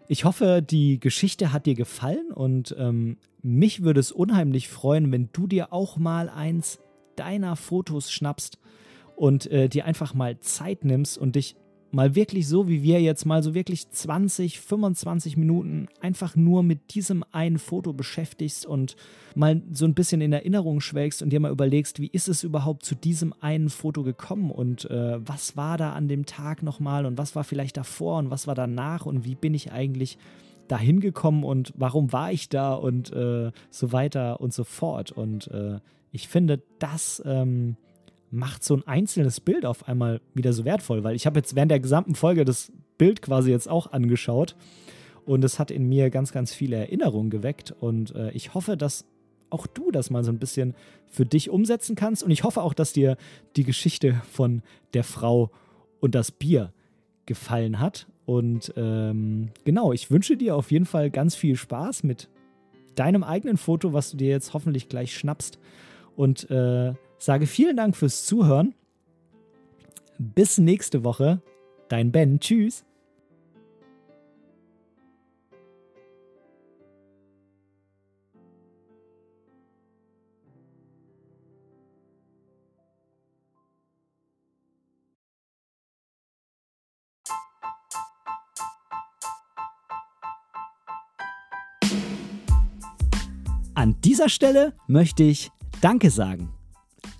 Ich 0.08 0.24
hoffe, 0.24 0.62
die 0.62 1.00
Geschichte 1.00 1.52
hat 1.52 1.66
dir 1.66 1.74
gefallen 1.74 2.30
und 2.32 2.74
ähm, 2.78 3.18
mich 3.42 3.82
würde 3.82 4.00
es 4.00 4.12
unheimlich 4.12 4.68
freuen, 4.68 5.10
wenn 5.10 5.28
du 5.32 5.46
dir 5.46 5.72
auch 5.72 5.98
mal 5.98 6.28
eins 6.28 6.78
deiner 7.16 7.56
Fotos 7.56 8.12
schnappst 8.12 8.58
und 9.16 9.50
äh, 9.50 9.68
dir 9.68 9.84
einfach 9.84 10.14
mal 10.14 10.38
Zeit 10.40 10.84
nimmst 10.84 11.18
und 11.18 11.36
dich 11.36 11.56
mal 11.96 12.14
wirklich 12.14 12.46
so 12.46 12.68
wie 12.68 12.82
wir 12.82 13.00
jetzt 13.00 13.24
mal 13.24 13.42
so 13.42 13.54
wirklich 13.54 13.90
20, 13.90 14.60
25 14.60 15.38
Minuten 15.38 15.88
einfach 16.02 16.36
nur 16.36 16.62
mit 16.62 16.94
diesem 16.94 17.24
einen 17.32 17.58
Foto 17.58 17.94
beschäftigst 17.94 18.66
und 18.66 18.96
mal 19.34 19.62
so 19.72 19.86
ein 19.86 19.94
bisschen 19.94 20.20
in 20.20 20.30
Erinnerung 20.30 20.80
schwelgst 20.80 21.22
und 21.22 21.30
dir 21.30 21.40
mal 21.40 21.50
überlegst, 21.50 21.98
wie 21.98 22.08
ist 22.08 22.28
es 22.28 22.44
überhaupt 22.44 22.84
zu 22.84 22.94
diesem 22.94 23.32
einen 23.40 23.70
Foto 23.70 24.02
gekommen 24.02 24.50
und 24.50 24.90
äh, 24.90 25.26
was 25.26 25.56
war 25.56 25.78
da 25.78 25.94
an 25.94 26.06
dem 26.06 26.26
Tag 26.26 26.62
nochmal 26.62 27.06
und 27.06 27.16
was 27.16 27.34
war 27.34 27.44
vielleicht 27.44 27.78
davor 27.78 28.18
und 28.18 28.30
was 28.30 28.46
war 28.46 28.54
danach 28.54 29.06
und 29.06 29.24
wie 29.24 29.34
bin 29.34 29.54
ich 29.54 29.72
eigentlich 29.72 30.18
dahin 30.68 31.00
gekommen 31.00 31.44
und 31.44 31.72
warum 31.76 32.12
war 32.12 32.30
ich 32.30 32.50
da 32.50 32.74
und 32.74 33.10
äh, 33.14 33.52
so 33.70 33.92
weiter 33.92 34.42
und 34.42 34.52
so 34.52 34.64
fort. 34.64 35.12
Und 35.12 35.48
äh, 35.48 35.78
ich 36.12 36.28
finde, 36.28 36.62
das 36.78 37.22
ähm, 37.24 37.76
macht 38.30 38.64
so 38.64 38.74
ein 38.74 38.86
einzelnes 38.86 39.40
Bild 39.40 39.64
auf 39.64 39.88
einmal 39.88 40.20
wieder 40.34 40.52
so 40.52 40.64
wertvoll, 40.64 41.04
weil 41.04 41.16
ich 41.16 41.26
habe 41.26 41.38
jetzt 41.38 41.54
während 41.54 41.70
der 41.70 41.80
gesamten 41.80 42.14
Folge 42.14 42.44
das 42.44 42.72
Bild 42.98 43.22
quasi 43.22 43.50
jetzt 43.50 43.68
auch 43.68 43.92
angeschaut 43.92 44.56
und 45.24 45.44
es 45.44 45.58
hat 45.58 45.70
in 45.70 45.88
mir 45.88 46.10
ganz, 46.10 46.32
ganz 46.32 46.52
viele 46.52 46.76
Erinnerungen 46.76 47.30
geweckt 47.30 47.74
und 47.78 48.14
äh, 48.14 48.30
ich 48.32 48.54
hoffe, 48.54 48.76
dass 48.76 49.04
auch 49.48 49.66
du 49.66 49.90
das 49.90 50.10
mal 50.10 50.24
so 50.24 50.32
ein 50.32 50.38
bisschen 50.38 50.74
für 51.08 51.24
dich 51.24 51.50
umsetzen 51.50 51.94
kannst 51.94 52.22
und 52.22 52.30
ich 52.30 52.42
hoffe 52.42 52.62
auch, 52.62 52.74
dass 52.74 52.92
dir 52.92 53.16
die 53.54 53.64
Geschichte 53.64 54.20
von 54.30 54.62
der 54.92 55.04
Frau 55.04 55.50
und 56.00 56.14
das 56.14 56.32
Bier 56.32 56.72
gefallen 57.26 57.78
hat 57.78 58.06
und 58.24 58.72
ähm, 58.76 59.50
genau, 59.64 59.92
ich 59.92 60.10
wünsche 60.10 60.36
dir 60.36 60.56
auf 60.56 60.72
jeden 60.72 60.86
Fall 60.86 61.10
ganz 61.10 61.36
viel 61.36 61.56
Spaß 61.56 62.02
mit 62.02 62.28
deinem 62.96 63.22
eigenen 63.22 63.56
Foto, 63.56 63.92
was 63.92 64.10
du 64.10 64.16
dir 64.16 64.28
jetzt 64.28 64.52
hoffentlich 64.52 64.88
gleich 64.88 65.16
schnappst 65.16 65.58
und 66.16 66.50
äh, 66.50 66.94
Sage 67.18 67.46
vielen 67.46 67.76
Dank 67.76 67.96
fürs 67.96 68.24
Zuhören. 68.24 68.74
Bis 70.18 70.58
nächste 70.58 71.04
Woche. 71.04 71.40
Dein 71.88 72.12
Ben. 72.12 72.40
Tschüss. 72.40 72.84
An 93.74 94.00
dieser 94.00 94.30
Stelle 94.30 94.72
möchte 94.88 95.22
ich 95.22 95.50
Danke 95.82 96.10
sagen. 96.10 96.55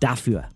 dafür. 0.00 0.48